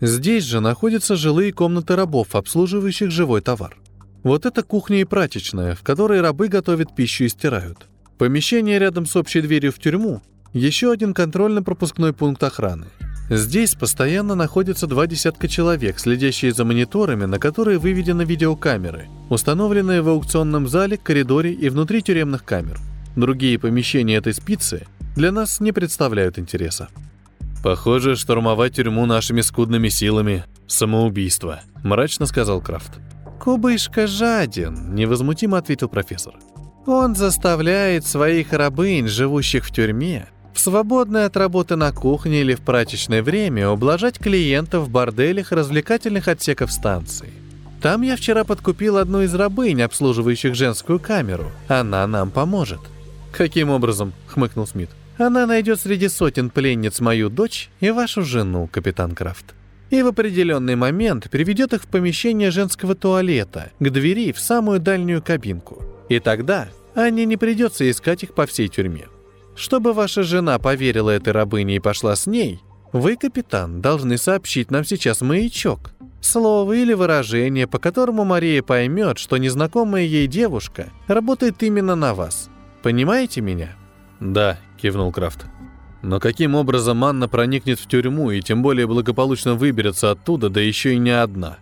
Здесь 0.00 0.42
же 0.42 0.58
находятся 0.58 1.14
жилые 1.14 1.52
комнаты 1.52 1.94
рабов, 1.94 2.34
обслуживающих 2.34 3.12
живой 3.12 3.42
товар. 3.42 3.76
Вот 4.24 4.44
это 4.44 4.64
кухня 4.64 5.00
и 5.00 5.04
прачечная, 5.04 5.76
в 5.76 5.82
которой 5.82 6.20
рабы 6.20 6.48
готовят 6.48 6.96
пищу 6.96 7.24
и 7.24 7.28
стирают. 7.28 7.86
Помещение 8.18 8.80
рядом 8.80 9.06
с 9.06 9.14
общей 9.14 9.40
дверью 9.40 9.72
в 9.72 9.78
тюрьму– 9.78 10.20
еще 10.52 10.90
один 10.90 11.14
контрольно-пропускной 11.14 12.12
пункт 12.12 12.42
охраны– 12.42 12.86
Здесь 13.30 13.76
постоянно 13.76 14.34
находятся 14.34 14.88
два 14.88 15.06
десятка 15.06 15.46
человек, 15.46 16.00
следящие 16.00 16.52
за 16.52 16.64
мониторами, 16.64 17.26
на 17.26 17.38
которые 17.38 17.78
выведены 17.78 18.22
видеокамеры, 18.22 19.08
установленные 19.28 20.02
в 20.02 20.08
аукционном 20.08 20.66
зале, 20.66 20.96
коридоре 20.96 21.52
и 21.52 21.68
внутри 21.68 22.02
тюремных 22.02 22.44
камер. 22.44 22.80
Другие 23.14 23.56
помещения 23.56 24.16
этой 24.16 24.34
спицы 24.34 24.88
для 25.14 25.30
нас 25.30 25.60
не 25.60 25.70
представляют 25.70 26.40
интереса. 26.40 26.88
«Похоже, 27.62 28.16
штурмовать 28.16 28.74
тюрьму 28.74 29.06
нашими 29.06 29.42
скудными 29.42 29.90
силами– 29.90 30.44
самоубийство»,– 30.66 31.60
мрачно 31.84 32.26
сказал 32.26 32.60
Крафт. 32.60 32.98
«Кубышка 33.38 34.08
жаден»,– 34.08 34.92
невозмутимо 34.94 35.56
ответил 35.58 35.88
профессор. 35.88 36.34
«Он 36.84 37.14
заставляет 37.14 38.04
своих 38.04 38.52
рабынь, 38.52 39.06
живущих 39.06 39.66
в 39.66 39.72
тюрьме, 39.72 40.26
в 40.52 40.60
свободное 40.60 41.26
от 41.26 41.36
работы 41.36 41.76
на 41.76 41.92
кухне 41.92 42.40
или 42.40 42.54
в 42.54 42.60
прачечное 42.60 43.22
время 43.22 43.68
ублажать 43.70 44.18
клиентов 44.18 44.84
в 44.84 44.90
борделях 44.90 45.52
развлекательных 45.52 46.28
отсеков 46.28 46.72
станции. 46.72 47.32
Там 47.80 48.02
я 48.02 48.16
вчера 48.16 48.44
подкупил 48.44 48.98
одну 48.98 49.22
из 49.22 49.34
рабынь, 49.34 49.80
обслуживающих 49.80 50.54
женскую 50.54 51.00
камеру. 51.00 51.50
Она 51.68 52.06
нам 52.06 52.30
поможет. 52.30 52.80
«Каким 53.32 53.70
образом?»— 53.70 54.12
хмыкнул 54.26 54.66
Смит. 54.66 54.90
«Она 55.16 55.46
найдет 55.46 55.80
среди 55.80 56.08
сотен 56.08 56.50
пленниц 56.50 57.00
мою 57.00 57.30
дочь 57.30 57.70
и 57.80 57.90
вашу 57.90 58.22
жену, 58.22 58.68
капитан 58.70 59.14
Крафт. 59.14 59.54
И 59.88 60.02
в 60.02 60.08
определенный 60.08 60.76
момент 60.76 61.30
приведет 61.30 61.72
их 61.72 61.82
в 61.82 61.86
помещение 61.86 62.50
женского 62.50 62.94
туалета, 62.94 63.70
к 63.78 63.90
двери 63.90 64.32
в 64.32 64.40
самую 64.40 64.78
дальнюю 64.78 65.22
кабинку. 65.22 65.82
И 66.08 66.20
тогда 66.20 66.68
Анне 66.94 67.24
не 67.24 67.36
придется 67.36 67.90
искать 67.90 68.22
их 68.22 68.34
по 68.34 68.46
всей 68.46 68.68
тюрьме. 68.68 69.06
Чтобы 69.60 69.92
ваша 69.92 70.22
жена 70.22 70.58
поверила 70.58 71.10
этой 71.10 71.34
рабыне 71.34 71.76
и 71.76 71.80
пошла 71.80 72.16
с 72.16 72.26
ней, 72.26 72.62
вы, 72.94 73.16
капитан, 73.16 73.82
должны 73.82 74.16
сообщить 74.16 74.70
нам 74.70 74.84
сейчас 74.86 75.20
маячок. 75.20 75.90
Слово 76.22 76.72
или 76.72 76.94
выражение, 76.94 77.66
по 77.66 77.78
которому 77.78 78.24
Мария 78.24 78.62
поймет, 78.62 79.18
что 79.18 79.36
незнакомая 79.36 80.04
ей 80.04 80.26
девушка 80.28 80.88
работает 81.08 81.62
именно 81.62 81.94
на 81.94 82.14
вас. 82.14 82.48
Понимаете 82.82 83.42
меня? 83.42 83.76
Да, 84.18 84.58
кивнул 84.80 85.12
Крафт. 85.12 85.44
Но 86.00 86.20
каким 86.20 86.54
образом 86.54 87.04
Анна 87.04 87.28
проникнет 87.28 87.78
в 87.78 87.86
тюрьму 87.86 88.30
и 88.30 88.40
тем 88.40 88.62
более 88.62 88.86
благополучно 88.86 89.56
выберется 89.56 90.10
оттуда, 90.10 90.48
да 90.48 90.62
еще 90.62 90.94
и 90.94 90.98
не 90.98 91.10
одна? 91.10 91.58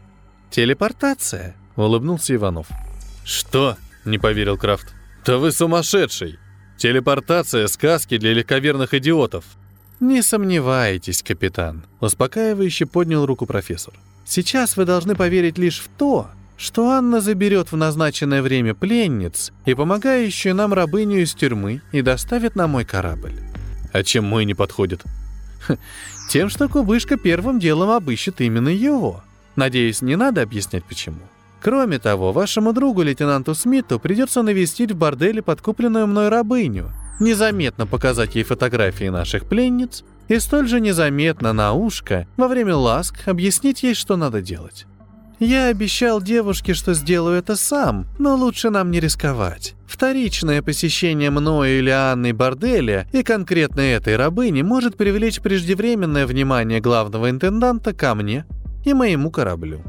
Телепортация, 0.50 1.56
улыбнулся 1.74 2.32
Иванов. 2.36 2.68
Что? 3.24 3.76
Не 4.04 4.18
поверил 4.18 4.56
Крафт. 4.56 4.94
Да 5.26 5.38
вы 5.38 5.50
сумасшедший! 5.50 6.38
Телепортация— 6.78 7.66
сказки 7.68 8.18
для 8.18 8.32
легковерных 8.32 8.94
идиотов. 8.94 9.44
Не 9.98 10.22
сомневайтесь, 10.22 11.24
капитан. 11.24 11.82
Успокаивающе 11.98 12.86
поднял 12.86 13.26
руку 13.26 13.46
профессор. 13.46 13.94
Сейчас 14.24 14.76
вы 14.76 14.84
должны 14.84 15.16
поверить 15.16 15.58
лишь 15.58 15.80
в 15.80 15.88
то, 15.98 16.28
что 16.56 16.90
Анна 16.90 17.20
заберет 17.20 17.72
в 17.72 17.76
назначенное 17.76 18.42
время 18.42 18.74
пленниц 18.74 19.52
и 19.66 19.74
помогающую 19.74 20.54
нам 20.54 20.72
рабыню 20.72 21.22
из 21.22 21.34
тюрьмы 21.34 21.82
и 21.90 22.00
доставит 22.00 22.54
на 22.54 22.68
мой 22.68 22.84
корабль. 22.84 23.34
А 23.92 24.04
чем 24.04 24.24
мой 24.24 24.44
не 24.44 24.54
подходит? 24.54 25.02
Тем, 26.30 26.48
что 26.48 26.68
кубышка 26.68 27.16
первым 27.16 27.58
делом 27.58 27.90
обыщет 27.90 28.40
именно 28.40 28.68
его. 28.68 29.24
Надеюсь, 29.56 30.00
не 30.00 30.14
надо 30.14 30.42
объяснять 30.42 30.84
почему. 30.84 31.22
Кроме 31.60 31.98
того, 31.98 32.32
вашему 32.32 32.72
другу, 32.72 33.02
лейтенанту 33.02 33.54
Смиту, 33.54 33.98
придется 33.98 34.42
навестить 34.42 34.92
в 34.92 34.96
борделе 34.96 35.42
подкупленную 35.42 36.06
мной 36.06 36.28
рабыню, 36.28 36.92
незаметно 37.20 37.86
показать 37.86 38.36
ей 38.36 38.44
фотографии 38.44 39.08
наших 39.08 39.46
пленниц 39.46 40.04
и 40.28 40.38
столь 40.38 40.68
же 40.68 40.80
незаметно 40.80 41.52
на 41.52 41.72
ушко 41.72 42.26
во 42.36 42.48
время 42.48 42.76
ласк 42.76 43.26
объяснить 43.26 43.82
ей, 43.82 43.94
что 43.94 44.16
надо 44.16 44.40
делать. 44.40 44.86
Я 45.40 45.66
обещал 45.66 46.20
девушке, 46.20 46.74
что 46.74 46.94
сделаю 46.94 47.38
это 47.38 47.54
сам, 47.54 48.06
но 48.18 48.34
лучше 48.34 48.70
нам 48.70 48.90
не 48.90 48.98
рисковать. 48.98 49.74
Вторичное 49.86 50.62
посещение 50.62 51.30
мною 51.30 51.78
или 51.78 51.90
Анной 51.90 52.32
борделя 52.32 53.08
и 53.12 53.22
конкретно 53.22 53.80
этой 53.80 54.16
рабыни 54.16 54.62
может 54.62 54.96
привлечь 54.96 55.40
преждевременное 55.40 56.26
внимание 56.26 56.80
главного 56.80 57.30
интенданта 57.30 57.94
ко 57.94 58.16
мне 58.16 58.46
и 58.84 58.92
моему 58.94 59.30
кораблю. 59.30 59.80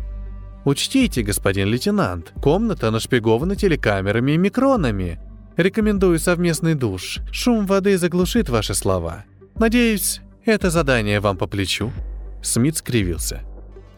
Учтите, 0.70 1.24
господин 1.24 1.68
лейтенант, 1.70 2.32
комната 2.44 2.92
нашпигована 2.92 3.56
телекамерами 3.56 4.34
и 4.34 4.38
микронами. 4.38 5.20
Рекомендую 5.58 6.20
совместный 6.20 6.76
душ. 6.76 7.18
Шум 7.32 7.66
воды 7.66 7.98
заглушит 7.98 8.50
ваши 8.50 8.76
слова. 8.76 9.26
Надеюсь, 9.56 10.22
это 10.46 10.70
задание 10.70 11.22
вам 11.22 11.38
по 11.38 11.48
плечу». 11.48 11.92
Смит 12.44 12.78
скривился. 12.78 13.42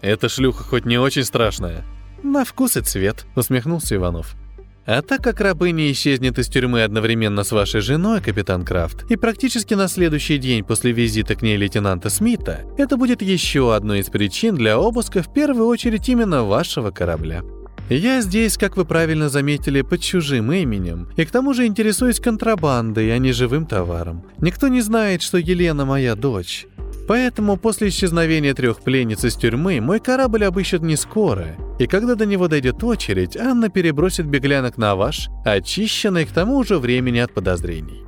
«Эта 0.01 0.29
шлюха 0.29 0.63
хоть 0.63 0.85
не 0.85 0.97
очень 0.97 1.25
страшная?» 1.25 1.83
«На 2.23 2.45
вкус 2.45 2.77
и 2.77 2.81
цвет»,— 2.81 3.25
усмехнулся 3.35 3.95
Иванов. 3.95 4.37
А 4.85 5.01
так 5.01 5.23
как 5.23 5.39
рабыня 5.41 5.91
исчезнет 5.91 6.39
из 6.39 6.47
тюрьмы 6.47 6.83
одновременно 6.83 7.43
с 7.43 7.51
вашей 7.51 7.81
женой, 7.81 8.19
капитан 8.21 8.65
Крафт, 8.65 9.09
и 9.11 9.15
практически 9.15 9.75
на 9.75 9.87
следующий 9.87 10.37
день 10.37 10.63
после 10.63 10.91
визита 10.91 11.35
к 11.35 11.43
ней 11.43 11.55
лейтенанта 11.55 12.09
Смита, 12.09 12.61
это 12.77 12.97
будет 12.97 13.21
еще 13.21 13.75
одной 13.75 13.99
из 13.99 14.07
причин 14.07 14.55
для 14.55 14.79
обыска 14.79 15.21
в 15.21 15.31
первую 15.31 15.67
очередь 15.67 16.09
именно 16.09 16.43
вашего 16.43 16.89
корабля. 16.89 17.43
Я 17.89 18.21
здесь, 18.21 18.57
как 18.57 18.77
вы 18.77 18.85
правильно 18.85 19.27
заметили, 19.27 19.81
под 19.81 20.01
чужим 20.01 20.51
именем, 20.53 21.09
и 21.17 21.25
к 21.25 21.31
тому 21.31 21.53
же 21.53 21.65
интересуюсь 21.65 22.21
контрабандой, 22.21 23.13
а 23.13 23.17
не 23.17 23.33
живым 23.33 23.65
товаром. 23.65 24.23
Никто 24.39 24.69
не 24.69 24.79
знает, 24.79 25.21
что 25.21 25.37
Елена 25.37 25.83
моя 25.83 26.15
дочь. 26.15 26.67
Поэтому 27.07 27.57
после 27.57 27.89
исчезновения 27.89 28.53
трех 28.53 28.81
пленниц 28.81 29.23
из 29.25 29.35
тюрьмы 29.35 29.81
мой 29.81 29.99
корабль 29.99 30.45
обыщут 30.45 30.81
не 30.81 30.95
скоро, 30.95 31.55
и 31.79 31.87
когда 31.87 32.15
до 32.15 32.25
него 32.25 32.47
дойдет 32.47 32.83
очередь, 32.83 33.35
Анна 33.35 33.69
перебросит 33.69 34.27
беглянок 34.27 34.77
на 34.77 34.95
ваш, 34.95 35.27
очищенный 35.43 36.25
к 36.25 36.31
тому 36.31 36.63
же 36.63 36.77
времени 36.77 37.19
от 37.19 37.33
подозрений. 37.33 38.03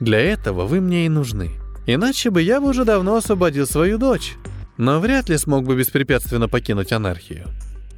Для 0.00 0.20
этого 0.20 0.66
вы 0.66 0.80
мне 0.80 1.06
и 1.06 1.08
нужны. 1.08 1.50
Иначе 1.86 2.30
бы 2.30 2.42
я 2.42 2.60
бы 2.60 2.68
уже 2.68 2.84
давно 2.84 3.16
освободил 3.16 3.66
свою 3.66 3.98
дочь, 3.98 4.34
но 4.76 5.00
вряд 5.00 5.28
ли 5.28 5.36
смог 5.36 5.64
бы 5.64 5.76
беспрепятственно 5.76 6.48
покинуть 6.48 6.92
анархию. 6.92 7.46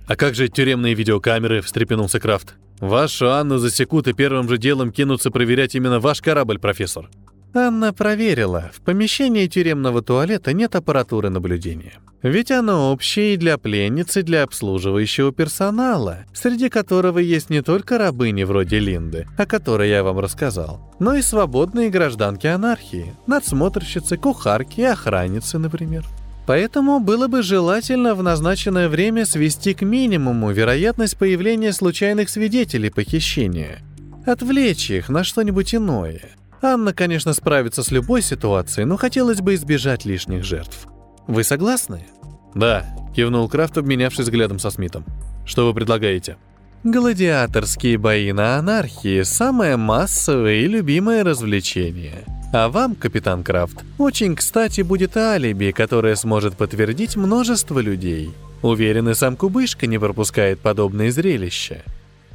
«А 0.06 0.16
как 0.16 0.34
же 0.34 0.48
тюремные 0.48 0.94
видеокамеры?»— 0.94 1.60
встрепенулся 1.62 2.18
Крафт. 2.18 2.54
«Вашу 2.80 3.30
Анну 3.30 3.58
засекут 3.58 4.08
и 4.08 4.12
первым 4.12 4.48
же 4.48 4.58
делом 4.58 4.90
кинутся 4.90 5.30
проверять 5.30 5.76
именно 5.76 6.00
ваш 6.00 6.20
корабль, 6.20 6.58
профессор». 6.58 7.08
Анна 7.52 7.92
проверила. 7.92 8.70
В 8.72 8.80
помещении 8.80 9.48
тюремного 9.48 10.02
туалета 10.02 10.52
нет 10.52 10.76
аппаратуры 10.76 11.30
наблюдения. 11.30 11.94
Ведь 12.22 12.50
оно 12.50 12.92
общее 12.92 13.34
и 13.34 13.36
для 13.36 13.58
пленниц, 13.58 14.16
и 14.18 14.22
для 14.22 14.44
обслуживающего 14.44 15.32
персонала, 15.32 16.18
среди 16.32 16.68
которого 16.68 17.18
есть 17.18 17.50
не 17.50 17.62
только 17.62 17.98
рабыни 17.98 18.44
вроде 18.44 18.78
Линды, 18.78 19.26
о 19.36 19.46
которой 19.46 19.88
я 19.88 20.04
вам 20.04 20.18
рассказал, 20.20 20.94
но 21.00 21.14
и 21.14 21.22
свободные 21.22 21.88
гражданки 21.88 22.46
анархии, 22.46 23.16
надсмотрщицы, 23.26 24.16
кухарки 24.16 24.80
и 24.80 24.84
охранницы, 24.84 25.58
например. 25.58 26.04
Поэтому 26.46 27.00
было 27.00 27.26
бы 27.26 27.42
желательно 27.42 28.14
в 28.14 28.22
назначенное 28.22 28.88
время 28.88 29.24
свести 29.24 29.72
к 29.72 29.82
минимуму 29.82 30.52
вероятность 30.52 31.16
появления 31.16 31.72
случайных 31.72 32.28
свидетелей 32.28 32.90
похищения, 32.90 33.78
отвлечь 34.26 34.90
их 34.90 35.08
на 35.08 35.24
что-нибудь 35.24 35.74
иное– 35.74 36.20
Анна, 36.62 36.92
конечно, 36.92 37.32
справится 37.32 37.82
с 37.82 37.90
любой 37.90 38.22
ситуацией, 38.22 38.84
но 38.84 38.96
хотелось 38.96 39.40
бы 39.40 39.54
избежать 39.54 40.04
лишних 40.04 40.44
жертв. 40.44 40.86
Вы 41.26 41.42
согласны? 41.42 42.06
Да, 42.54 42.84
кивнул 43.14 43.48
Крафт, 43.48 43.78
обменявшись 43.78 44.26
взглядом 44.26 44.58
со 44.58 44.70
Смитом. 44.70 45.04
Что 45.46 45.66
вы 45.66 45.74
предлагаете? 45.74 46.36
Гладиаторские 46.84 47.98
бои 47.98 48.32
на 48.32 48.56
анархии– 48.56 49.22
самое 49.24 49.76
массовое 49.76 50.60
и 50.60 50.66
любимое 50.66 51.24
развлечение. 51.24 52.24
А 52.52 52.68
вам, 52.68 52.94
капитан 52.94 53.44
Крафт, 53.44 53.84
очень 53.98 54.34
кстати 54.34 54.80
будет 54.80 55.16
алиби, 55.16 55.72
которое 55.72 56.16
сможет 56.16 56.56
подтвердить 56.56 57.16
множество 57.16 57.78
людей. 57.78 58.34
Уверен, 58.62 59.08
и 59.08 59.14
сам 59.14 59.36
Кубышка 59.36 59.86
не 59.86 59.98
пропускает 59.98 60.60
подобные 60.60 61.12
зрелища. 61.12 61.82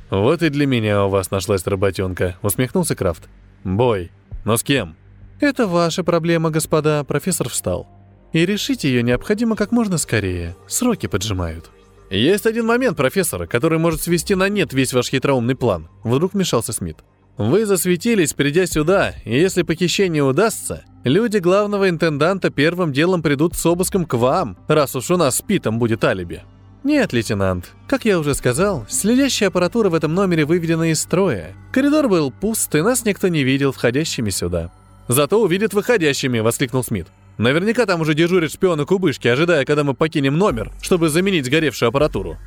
«Вот 0.09 0.43
и 0.43 0.49
для 0.49 0.65
меня 0.67 1.05
у 1.05 1.09
вас 1.09 1.31
нашлась 1.31 1.65
работенка»,— 1.65 2.37
усмехнулся 2.41 2.95
Крафт. 2.95 3.23
«Бой. 3.65 4.11
Но 4.45 4.57
с 4.57 4.63
кем?» 4.63 4.95
«Это 5.41 5.67
ваша 5.67 6.03
проблема, 6.03 6.51
господа»,— 6.51 7.03
профессор 7.07 7.49
встал. 7.49 7.87
«И 8.31 8.45
решить 8.45 8.83
ее 8.83 9.01
необходимо 9.01 9.55
как 9.55 9.71
можно 9.71 9.97
скорее. 9.97 10.55
Сроки 10.67 11.07
поджимают». 11.07 11.71
«Есть 12.11 12.45
один 12.45 12.67
момент, 12.67 12.95
профессор, 12.95 13.47
который 13.47 13.79
может 13.79 14.01
свести 14.01 14.35
на 14.35 14.47
нет 14.49 14.71
весь 14.71 14.93
ваш 14.93 15.09
хитроумный 15.09 15.55
план»,— 15.55 15.89
вдруг 16.03 16.33
вмешался 16.33 16.71
Смит. 16.71 16.97
«Вы 17.37 17.65
засветились, 17.65 18.33
придя 18.33 18.67
сюда, 18.67 19.15
и 19.25 19.35
если 19.35 19.63
похищение 19.63 20.23
удастся, 20.23 20.85
люди 21.03 21.39
главного 21.39 21.89
интенданта 21.89 22.51
первым 22.51 22.93
делом 22.93 23.23
придут 23.23 23.55
с 23.55 23.65
обыском 23.65 24.05
к 24.05 24.13
вам, 24.13 24.57
раз 24.67 24.95
уж 24.95 25.09
у 25.09 25.17
нас 25.17 25.37
с 25.37 25.41
Питом 25.41 25.79
будет 25.79 26.03
алиби». 26.03 26.43
«Нет, 26.85 27.13
лейтенант. 27.13 27.73
Как 27.87 28.05
я 28.05 28.19
уже 28.19 28.35
сказал, 28.35 28.85
следящая 28.87 29.49
аппаратура 29.49 29.89
в 29.89 29.95
этом 29.95 30.13
номере 30.13 30.45
выведена 30.45 30.91
из 30.91 31.01
строя. 31.01 31.55
Коридор 31.71 32.07
был 32.07 32.29
пуст, 32.29 32.75
и 32.75 32.81
нас 32.83 33.05
никто 33.05 33.27
не 33.27 33.43
видел 33.43 33.71
входящими 33.71 34.29
сюда». 34.29 34.71
«Зато 35.07 35.41
увидят 35.41 35.73
выходящими!»— 35.73 36.39
воскликнул 36.41 36.83
Смит. 36.83 37.07
«Наверняка 37.39 37.87
там 37.87 38.01
уже 38.01 38.13
дежурят 38.13 38.51
шпионы 38.51 38.85
кубышки, 38.85 39.27
ожидая, 39.27 39.65
когда 39.65 39.83
мы 39.83 39.95
покинем 39.95 40.37
номер, 40.37 40.71
чтобы 40.79 41.09
заменить 41.09 41.47
сгоревшую 41.47 41.89
аппаратуру». 41.89 42.37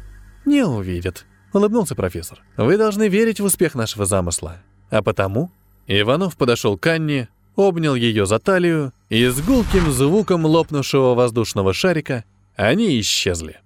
«Не 0.44 0.62
увидят»,— 0.62 1.26
улыбнулся 1.52 1.96
профессор. 1.96 2.40
«Вы 2.56 2.76
должны 2.76 3.08
верить 3.08 3.40
в 3.40 3.44
успех 3.44 3.74
нашего 3.74 4.06
замысла. 4.06 4.58
А 4.88 5.02
потому...» 5.02 5.50
Иванов 5.88 6.36
подошел 6.36 6.78
к 6.78 6.86
Анне, 6.86 7.28
обнял 7.56 7.96
ее 7.96 8.24
за 8.24 8.38
талию, 8.38 8.92
и 9.08 9.26
с 9.26 9.40
гулким 9.40 9.90
звуком 9.90 10.46
лопнувшего 10.46 11.14
воздушного 11.14 11.72
шарика 11.72 12.22
они 12.54 13.00
исчезли. 13.00 13.58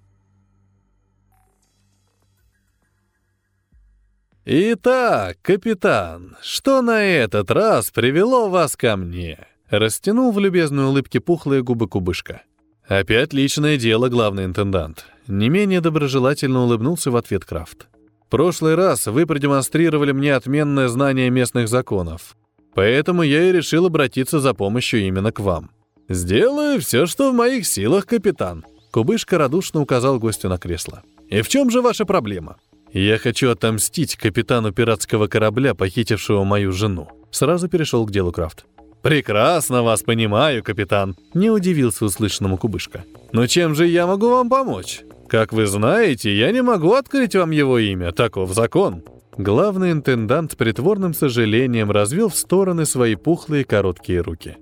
«Итак, 4.45 5.37
капитан, 5.41 6.35
что 6.41 6.81
на 6.81 7.01
этот 7.01 7.49
раз 7.49 7.91
привело 7.91 8.49
вас 8.49 8.75
ко 8.75 8.97
мне?» 8.97 9.47
Растянул 9.69 10.33
в 10.33 10.39
любезной 10.39 10.85
улыбке 10.85 11.21
пухлые 11.21 11.63
губы 11.63 11.87
кубышка. 11.87 12.41
«Опять 12.85 13.31
личное 13.31 13.77
дело, 13.77 14.09
главный 14.09 14.43
интендант». 14.43 15.05
Не 15.27 15.47
менее 15.47 15.79
доброжелательно 15.79 16.63
улыбнулся 16.63 17.09
в 17.09 17.15
ответ 17.15 17.45
Крафт. 17.45 17.87
«Прошлый 18.29 18.75
раз 18.75 19.07
вы 19.07 19.25
продемонстрировали 19.25 20.11
мне 20.11 20.35
отменное 20.35 20.89
знание 20.89 21.29
местных 21.29 21.69
законов. 21.69 22.35
Поэтому 22.75 23.23
я 23.23 23.43
и 23.49 23.53
решил 23.53 23.85
обратиться 23.85 24.41
за 24.41 24.53
помощью 24.53 25.07
именно 25.07 25.31
к 25.31 25.39
вам. 25.39 25.71
Сделаю 26.09 26.81
все, 26.81 27.05
что 27.05 27.31
в 27.31 27.33
моих 27.33 27.65
силах, 27.65 28.05
капитан». 28.05 28.65
Кубышка 28.91 29.37
радушно 29.37 29.79
указал 29.79 30.19
гостю 30.19 30.49
на 30.49 30.57
кресло. 30.57 31.01
«И 31.29 31.41
в 31.41 31.47
чем 31.47 31.69
же 31.69 31.81
ваша 31.81 32.03
проблема?» 32.03 32.57
«Я 32.93 33.17
хочу 33.17 33.49
отомстить 33.49 34.15
капитану 34.15 34.71
пиратского 34.71 35.27
корабля, 35.27 35.73
похитившего 35.73 36.43
мою 36.43 36.71
жену». 36.71 37.09
Сразу 37.31 37.67
перешел 37.67 38.05
к 38.05 38.11
делу 38.11 38.31
Крафт. 38.31 38.65
«Прекрасно 39.01 39.83
вас 39.83 40.03
понимаю, 40.03 40.63
капитан»,— 40.63 41.15
не 41.33 41.49
удивился 41.49 42.05
услышанному 42.05 42.57
кубышка. 42.57 43.03
«Но 43.31 43.47
чем 43.47 43.75
же 43.75 43.87
я 43.87 44.07
могу 44.07 44.29
вам 44.29 44.47
помочь? 44.47 45.01
Как 45.27 45.51
вы 45.51 45.65
знаете, 45.65 46.33
я 46.37 46.51
не 46.51 46.61
могу 46.61 46.93
открыть 46.93 47.35
вам 47.35 47.51
его 47.51 47.79
имя, 47.79 48.11
таков 48.11 48.53
закон». 48.53 49.03
Главный 49.35 49.91
интендант 49.91 50.55
притворным 50.55 51.15
сожалением 51.15 51.89
развел 51.89 52.29
в 52.29 52.35
стороны 52.35 52.85
свои 52.85 53.15
пухлые 53.15 53.65
короткие 53.65 54.21
руки. 54.21 54.57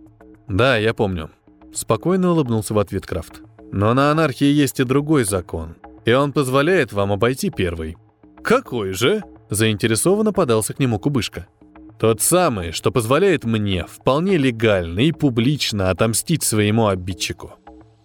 «Да, 0.47 0.77
я 0.77 0.93
помню». 0.93 1.29
Спокойно 1.73 2.31
улыбнулся 2.31 2.73
в 2.73 2.79
ответ 2.79 3.05
Крафт. 3.05 3.41
«Но 3.71 3.93
на 3.93 4.09
анархии 4.09 4.45
есть 4.45 4.79
и 4.79 4.85
другой 4.85 5.25
закон, 5.25 5.75
и 6.05 6.13
он 6.13 6.31
позволяет 6.31 6.93
вам 6.93 7.11
обойти 7.11 7.49
первый. 7.49 7.97
«Какой 8.43 8.93
же?»– 8.93 9.23
заинтересованно 9.49 10.34
подался 10.34 10.73
к 10.73 10.80
нему 10.80 10.99
Кубышка. 10.99 11.47
«Тот 11.99 12.21
самый, 12.21 12.71
что 12.71 12.91
позволяет 12.91 13.43
мне 13.43 13.86
вполне 13.86 14.38
легально 14.38 15.01
и 15.01 15.12
публично 15.12 15.89
отомстить 15.89 16.43
своему 16.43 16.88
обидчику. 16.88 17.54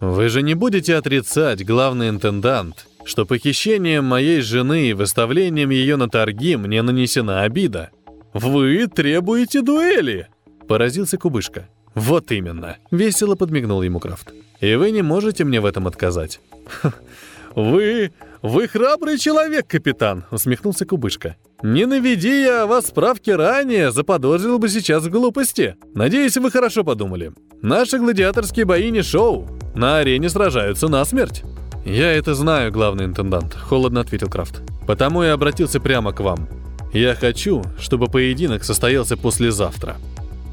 Вы 0.00 0.28
же 0.28 0.42
не 0.42 0.54
будете 0.54 0.96
отрицать, 0.96 1.64
главный 1.64 2.10
интендант, 2.10 2.86
что 3.04 3.24
похищением 3.24 4.04
моей 4.04 4.42
жены 4.42 4.88
и 4.88 4.92
выставлением 4.92 5.70
ее 5.70 5.96
на 5.96 6.08
торги 6.10 6.56
мне 6.56 6.82
нанесена 6.82 7.42
обида. 7.42 7.90
Вы 8.34 8.86
требуете 8.88 9.62
дуэли!»– 9.62 10.28
поразился 10.68 11.16
Кубышка. 11.16 11.68
«Вот 11.94 12.30
именно!»– 12.30 12.76
весело 12.90 13.36
подмигнул 13.36 13.80
ему 13.80 14.00
Крафт. 14.00 14.32
«И 14.60 14.74
вы 14.74 14.90
не 14.90 15.00
можете 15.00 15.44
мне 15.44 15.62
в 15.62 15.64
этом 15.64 15.86
отказать». 15.86 16.40
«Вы 17.54 18.12
«Вы 18.46 18.68
храбрый 18.68 19.18
человек, 19.18 19.66
капитан»,— 19.66 20.24
усмехнулся 20.30 20.86
Кубышка. 20.86 21.34
«Не 21.64 21.84
наведи 21.84 22.42
я 22.42 22.66
вас 22.66 22.86
справки 22.86 23.30
ранее, 23.30 23.90
заподозрил 23.90 24.60
бы 24.60 24.68
сейчас 24.68 25.02
в 25.02 25.10
глупости. 25.10 25.74
Надеюсь, 25.94 26.36
вы 26.36 26.52
хорошо 26.52 26.84
подумали. 26.84 27.32
Наши 27.60 27.98
гладиаторские 27.98 28.64
бои 28.64 28.92
не 28.92 29.02
шоу. 29.02 29.48
На 29.74 29.98
арене 29.98 30.28
сражаются 30.28 30.86
насмерть». 30.86 31.42
«Я 31.84 32.12
это 32.12 32.36
знаю, 32.36 32.70
главный 32.70 33.06
интендант»,— 33.06 33.52
холодно 33.68 34.02
ответил 34.02 34.28
Крафт. 34.28 34.62
«Потому 34.86 35.24
и 35.24 35.26
обратился 35.26 35.80
прямо 35.80 36.12
к 36.12 36.20
вам. 36.20 36.48
Я 36.92 37.16
хочу, 37.16 37.64
чтобы 37.80 38.06
поединок 38.06 38.62
состоялся 38.62 39.16
послезавтра». 39.16 39.96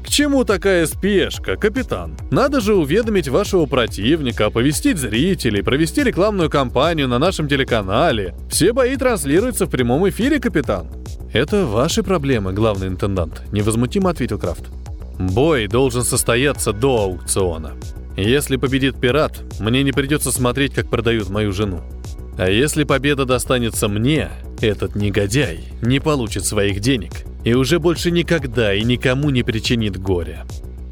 «К 0.04 0.08
чему 0.10 0.44
такая 0.44 0.86
спешка, 0.86 1.56
капитан? 1.56 2.16
Надо 2.30 2.60
же 2.60 2.74
уведомить 2.74 3.28
вашего 3.28 3.64
противника, 3.64 4.46
оповестить 4.46 4.98
зрителей, 4.98 5.62
провести 5.62 6.04
рекламную 6.04 6.50
кампанию 6.50 7.08
на 7.08 7.18
нашем 7.18 7.48
телеканале. 7.48 8.34
Все 8.50 8.74
бои 8.74 8.96
транслируются 8.96 9.64
в 9.64 9.70
прямом 9.70 10.06
эфире, 10.10 10.40
капитан». 10.40 10.88
«Это 11.32 11.64
ваши 11.64 12.02
проблемы, 12.02 12.52
главный 12.52 12.88
интендант»,— 12.88 13.42
невозмутимо 13.52 14.10
ответил 14.10 14.38
Крафт. 14.38 14.66
«Бой 15.18 15.68
должен 15.68 16.04
состояться 16.04 16.72
до 16.72 17.04
аукциона. 17.04 17.72
Если 18.16 18.56
победит 18.56 19.00
пират, 19.00 19.42
мне 19.58 19.82
не 19.82 19.92
придется 19.92 20.30
смотреть, 20.30 20.74
как 20.74 20.90
продают 20.90 21.30
мою 21.30 21.52
жену. 21.52 21.80
А 22.36 22.48
если 22.48 22.84
победа 22.84 23.24
достанется 23.24 23.88
мне, 23.88 24.30
этот 24.60 24.96
негодяй 24.96 25.60
не 25.82 26.00
получит 26.00 26.44
своих 26.44 26.80
денег 26.80 27.12
и 27.44 27.54
уже 27.54 27.78
больше 27.78 28.10
никогда 28.10 28.74
и 28.74 28.82
никому 28.82 29.30
не 29.30 29.42
причинит 29.42 29.98
горя. 29.98 30.44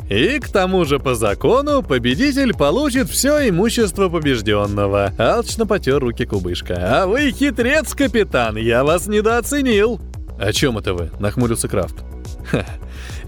И 0.08 0.38
к 0.38 0.50
тому 0.50 0.84
же 0.84 0.98
по 0.98 1.14
закону 1.14 1.82
победитель 1.82 2.52
получит 2.52 3.08
все 3.08 3.48
имущество 3.48 4.10
побежденного. 4.10 5.12
Алчно 5.16 5.66
потер 5.66 6.00
руки 6.00 6.26
кубышка. 6.26 6.76
А 6.78 7.06
вы 7.06 7.32
хитрец, 7.32 7.94
капитан, 7.94 8.56
я 8.56 8.84
вас 8.84 9.06
недооценил. 9.06 10.00
О 10.42 10.52
чем 10.52 10.76
это 10.76 10.92
вы? 10.92 11.08
Нахмурился 11.20 11.68
Крафт. 11.68 11.94
Ха, 12.50 12.66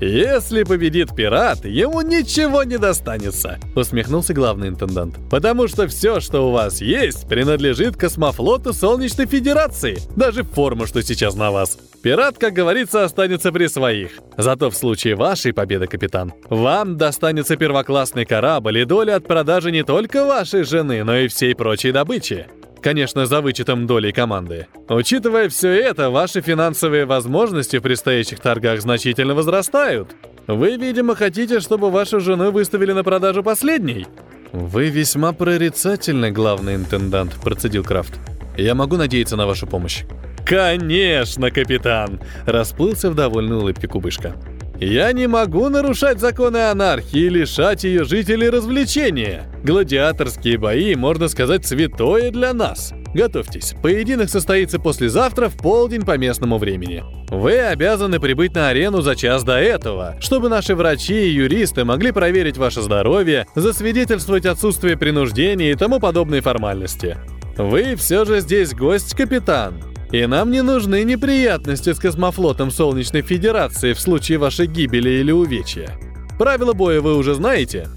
«Если 0.00 0.64
победит 0.64 1.14
пират, 1.14 1.64
ему 1.64 2.00
ничего 2.00 2.64
не 2.64 2.77
достанется»,— 2.77 3.61
усмехнулся 3.77 4.35
главный 4.35 4.66
интендант. 4.66 5.16
«Потому 5.31 5.68
что 5.68 5.87
все, 5.87 6.18
что 6.18 6.48
у 6.48 6.50
вас 6.50 6.81
есть, 6.81 7.29
принадлежит 7.29 7.96
космофлоту 7.96 8.72
Солнечной 8.72 9.27
Федерации, 9.27 9.98
даже 10.16 10.42
форма, 10.42 10.88
что 10.88 11.03
сейчас 11.03 11.37
на 11.37 11.53
вас. 11.53 11.79
Пират, 12.03 12.37
как 12.37 12.53
говорится, 12.53 13.05
останется 13.05 13.53
при 13.53 13.68
своих. 13.68 14.11
Зато 14.37 14.68
в 14.70 14.77
случае 14.77 15.14
вашей 15.14 15.53
победы, 15.53 15.87
капитан, 15.87 16.33
вам 16.50 16.96
достанется 16.96 17.57
первоклассный 17.57 18.24
корабль 18.24 18.79
и 18.79 18.85
доля 18.85 19.14
от 19.14 19.29
продажи 19.29 19.70
не 19.70 19.85
только 19.85 20.24
вашей 20.24 20.64
жены, 20.64 21.05
но 21.05 21.16
и 21.16 21.29
всей 21.29 21.55
прочей 21.55 21.92
добычи. 21.92 22.48
Конечно, 22.85 23.25
за 23.25 23.40
вычетом 23.40 23.87
долей 23.87 24.12
команды. 24.12 24.66
Учитывая 24.90 25.49
все 25.49 25.70
это, 25.70 26.11
ваши 26.11 26.42
финансовые 26.42 27.07
возможности 27.07 27.79
в 27.79 27.81
предстоящих 27.81 28.40
торгах 28.40 28.83
значительно 28.83 29.35
возрастают. 29.35 30.14
Вы, 30.47 30.77
видимо, 30.77 31.16
хотите, 31.16 31.61
чтобы 31.61 31.90
вашу 31.90 32.20
жену 32.20 32.51
выставили 32.51 32.92
на 32.92 33.03
продажу 33.03 33.42
последней? 33.42 34.07
Вы 34.53 34.90
весьма 34.90 35.33
прорицательный 35.33 36.31
главный 36.31 36.75
интендант, 36.75 37.33
процедил 37.42 37.85
Крафт. 37.85 38.20
Я 38.59 38.75
могу 38.75 38.99
надеяться 38.99 39.37
на 39.37 39.47
вашу 39.47 39.66
помощь. 39.66 40.05
«Конечно, 40.44 41.51
капитан!»— 41.51 42.20
расплылся 42.44 43.11
в 43.11 43.14
довольной 43.14 43.57
улыбке 43.57 43.88
кубышка. 43.88 44.35
Я 44.80 45.12
не 45.12 45.28
могу 45.28 45.68
нарушать 45.68 46.18
законы 46.18 46.68
анархии 46.68 47.20
и 47.20 47.28
лишать 47.28 47.84
ее 47.84 48.04
жителей 48.04 48.50
развлечения. 48.50 49.44
Гладиаторские 49.62 50.58
бои, 50.58 50.96
можно 50.96 51.28
сказать, 51.28 51.64
святое 51.64 52.30
для 52.32 52.52
нас. 52.52 52.92
Готовьтесь, 53.14 53.74
поединок 53.80 54.28
состоится 54.28 54.80
послезавтра 54.80 55.48
в 55.48 55.56
полдень 55.56 56.02
по 56.02 56.18
местному 56.18 56.58
времени. 56.58 57.04
Вы 57.30 57.60
обязаны 57.60 58.18
прибыть 58.18 58.56
на 58.56 58.70
арену 58.70 59.00
за 59.02 59.14
час 59.14 59.44
до 59.44 59.60
этого, 59.60 60.16
чтобы 60.18 60.48
наши 60.48 60.74
врачи 60.74 61.28
и 61.28 61.32
юристы 61.32 61.84
могли 61.84 62.10
проверить 62.10 62.58
ваше 62.58 62.82
здоровье, 62.82 63.46
засвидетельствовать 63.54 64.46
отсутствие 64.46 64.96
принуждения 64.96 65.70
и 65.70 65.76
тому 65.76 66.00
подобные 66.00 66.40
формальности. 66.40 67.16
Вы 67.56 67.94
все 67.94 68.24
же 68.24 68.40
здесь 68.40 68.74
гость, 68.74 69.14
капитан. 69.14 69.93
И 70.12 70.26
нам 70.26 70.50
не 70.50 70.62
нужны 70.62 71.02
неприятности 71.04 71.92
с 71.92 71.98
космофлотом 71.98 72.70
Солнечной 72.70 73.22
Федерации 73.22 73.92
в 73.92 74.00
случае 74.00 74.38
вашей 74.38 74.66
гибели 74.66 75.10
или 75.10 75.32
увечья. 75.32 75.90
Правила 76.38 76.72
боя 76.72 77.00
вы 77.00 77.16
уже 77.16 77.34
знаете? 77.34 77.88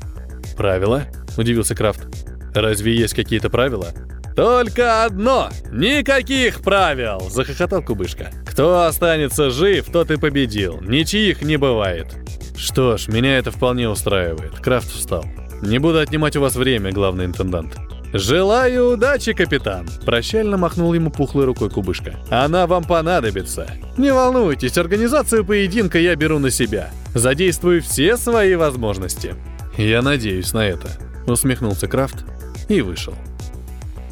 Правила? 0.56 1.04
Удивился 1.38 1.76
Крафт. 1.76 2.08
Разве 2.56 2.96
есть 2.96 3.14
какие-то 3.14 3.50
правила? 3.50 3.94
«Только 4.38 5.04
одно! 5.04 5.50
Никаких 5.72 6.62
правил!»– 6.62 7.28
захохотал 7.32 7.82
Кубышка. 7.82 8.30
«Кто 8.46 8.84
останется 8.84 9.50
жив, 9.50 9.88
тот 9.92 10.12
и 10.12 10.18
победил. 10.18 10.80
Ничьих 10.80 11.42
не 11.42 11.58
бывает». 11.58 12.16
«Что 12.56 12.98
ж, 12.98 13.08
меня 13.08 13.40
это 13.40 13.50
вполне 13.50 13.90
устраивает». 13.90 14.52
Крафт 14.60 14.92
встал. 14.92 15.26
«Не 15.64 15.80
буду 15.80 15.98
отнимать 15.98 16.36
у 16.36 16.42
вас 16.42 16.56
время, 16.56 16.92
главный 16.92 17.26
интендант. 17.26 17.78
«Желаю 18.14 18.94
удачи, 18.94 19.34
капитан!» 19.34 19.88
Прощально 20.06 20.58
махнул 20.58 20.94
ему 20.94 21.12
пухлой 21.12 21.46
рукой 21.46 21.70
кубышка. 21.70 22.16
«Она 22.30 22.66
вам 22.66 22.84
понадобится. 22.86 23.68
Не 23.98 24.14
волнуйтесь, 24.14 24.78
организацию 24.78 25.46
поединка 25.46 26.00
я 26.00 26.16
беру 26.16 26.40
на 26.40 26.50
себя. 26.50 26.90
Задействую 27.14 27.82
все 27.82 28.16
свои 28.16 28.56
возможности». 28.56 29.36
«Я 29.78 30.02
надеюсь 30.02 30.54
на 30.54 30.66
это»,— 30.66 30.88
усмехнулся 31.28 31.88
Крафт 31.88 32.26
и 32.70 32.82
вышел. 32.82 33.14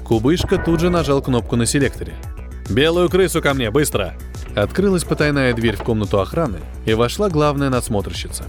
Кубышка 0.04 0.58
тут 0.58 0.82
же 0.82 0.90
нажал 0.90 1.22
кнопку 1.22 1.56
на 1.56 1.66
селекторе. 1.66 2.14
«Белую 2.70 3.10
крысу 3.10 3.42
ко 3.42 3.54
мне, 3.54 3.72
быстро!» 3.72 4.14
Открылась 4.56 5.04
потайная 5.04 5.54
дверь 5.54 5.76
в 5.76 5.84
комнату 5.84 6.20
охраны, 6.20 6.60
и 6.86 6.94
вошла 6.94 7.30
главная 7.30 7.70
надсмотрщица. 7.70 8.46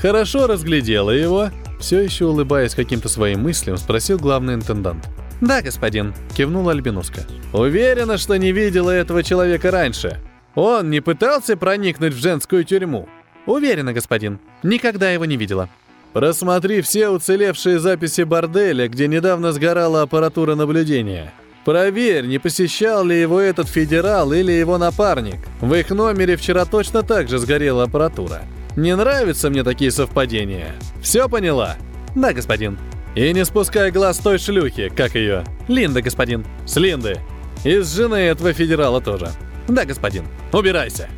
Хорошо 0.00 0.46
разглядела 0.46 1.10
его 1.10 1.50
все 1.82 2.00
еще 2.00 2.26
улыбаясь 2.26 2.74
каким-то 2.74 3.08
своим 3.08 3.42
мыслям, 3.42 3.76
спросил 3.76 4.18
главный 4.18 4.54
интендант. 4.54 5.06
«Да, 5.40 5.60
господин»,— 5.60 6.14
кивнула 6.36 6.72
Альбиноска. 6.72 7.26
«Уверена, 7.52 8.16
что 8.16 8.36
не 8.36 8.52
видела 8.52 8.90
этого 8.90 9.24
человека 9.24 9.70
раньше. 9.72 10.20
Он 10.54 10.88
не 10.88 11.00
пытался 11.00 11.56
проникнуть 11.56 12.14
в 12.14 12.22
женскую 12.22 12.64
тюрьму?» 12.64 13.08
«Уверена, 13.46 13.92
господин. 13.92 14.38
Никогда 14.62 15.10
его 15.10 15.24
не 15.24 15.36
видела». 15.36 15.68
«Просмотри 16.12 16.80
все 16.80 17.08
уцелевшие 17.08 17.80
записи 17.80 18.22
борделя, 18.22 18.86
где 18.88 19.08
недавно 19.08 19.50
сгорала 19.50 20.02
аппаратура 20.02 20.54
наблюдения. 20.54 21.32
Проверь, 21.64 22.26
не 22.26 22.38
посещал 22.38 23.04
ли 23.04 23.20
его 23.20 23.40
этот 23.40 23.68
федерал 23.68 24.32
или 24.32 24.52
его 24.52 24.78
напарник. 24.78 25.38
В 25.60 25.74
их 25.74 25.90
номере 25.90 26.36
вчера 26.36 26.64
точно 26.64 27.02
так 27.02 27.28
же 27.28 27.38
сгорела 27.38 27.84
аппаратура. 27.84 28.42
Не 28.76 28.96
нравятся 28.96 29.50
мне 29.50 29.64
такие 29.64 29.90
совпадения. 29.90 30.74
Все 31.02 31.28
поняла? 31.28 31.76
Да, 32.14 32.32
господин. 32.32 32.78
И 33.14 33.32
не 33.32 33.44
спускай 33.44 33.90
глаз 33.90 34.18
той 34.18 34.38
шлюхи, 34.38 34.88
как 34.88 35.14
ее. 35.14 35.44
Линда, 35.68 36.00
господин. 36.00 36.46
С 36.64 36.76
Линды. 36.76 37.18
И 37.64 37.78
с 37.78 37.94
жены 37.94 38.16
этого 38.16 38.52
федерала 38.52 39.00
тоже. 39.00 39.30
Да, 39.68 39.84
господин. 39.84 40.24
Убирайся. 40.52 41.08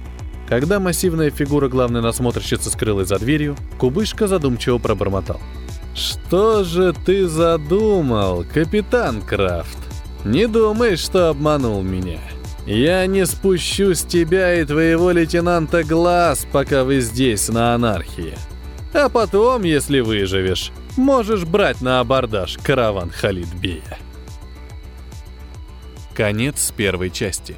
Когда 0.49 0.81
массивная 0.81 1.31
фигура 1.31 1.69
главной 1.69 2.03
насмотрщицы 2.03 2.71
скрылась 2.71 3.09
за 3.09 3.19
дверью, 3.19 3.57
Кубышка 3.79 4.27
задумчиво 4.27 4.79
пробормотал. 4.79 5.40
«Что 5.95 6.64
же 6.64 6.93
ты 6.93 7.29
задумал, 7.29 8.45
капитан 8.53 9.23
Крафт? 9.23 9.79
Не 10.25 10.49
думай, 10.49 10.97
что 10.97 11.31
обманул 11.31 11.83
меня. 11.83 12.19
Я 12.66 13.07
не 13.07 13.27
спущу 13.27 13.94
с 13.94 14.03
тебя 14.03 14.55
и 14.55 14.64
твоего 14.64 15.11
лейтенанта 15.11 15.85
глаз, 15.85 16.46
пока 16.50 16.85
вы 16.85 17.00
здесь, 17.00 17.48
на 17.48 17.74
анархии. 17.74 18.38
А 18.94 19.11
потом, 19.11 19.64
если 19.64 20.00
выживешь, 20.00 20.72
можешь 20.96 21.44
брать 21.44 21.83
на 21.83 22.00
абордаж 22.00 22.57
караван 22.62 23.11
Халидбея. 23.11 23.98
Конец 26.14 26.72
первой 26.74 27.11
части. 27.11 27.57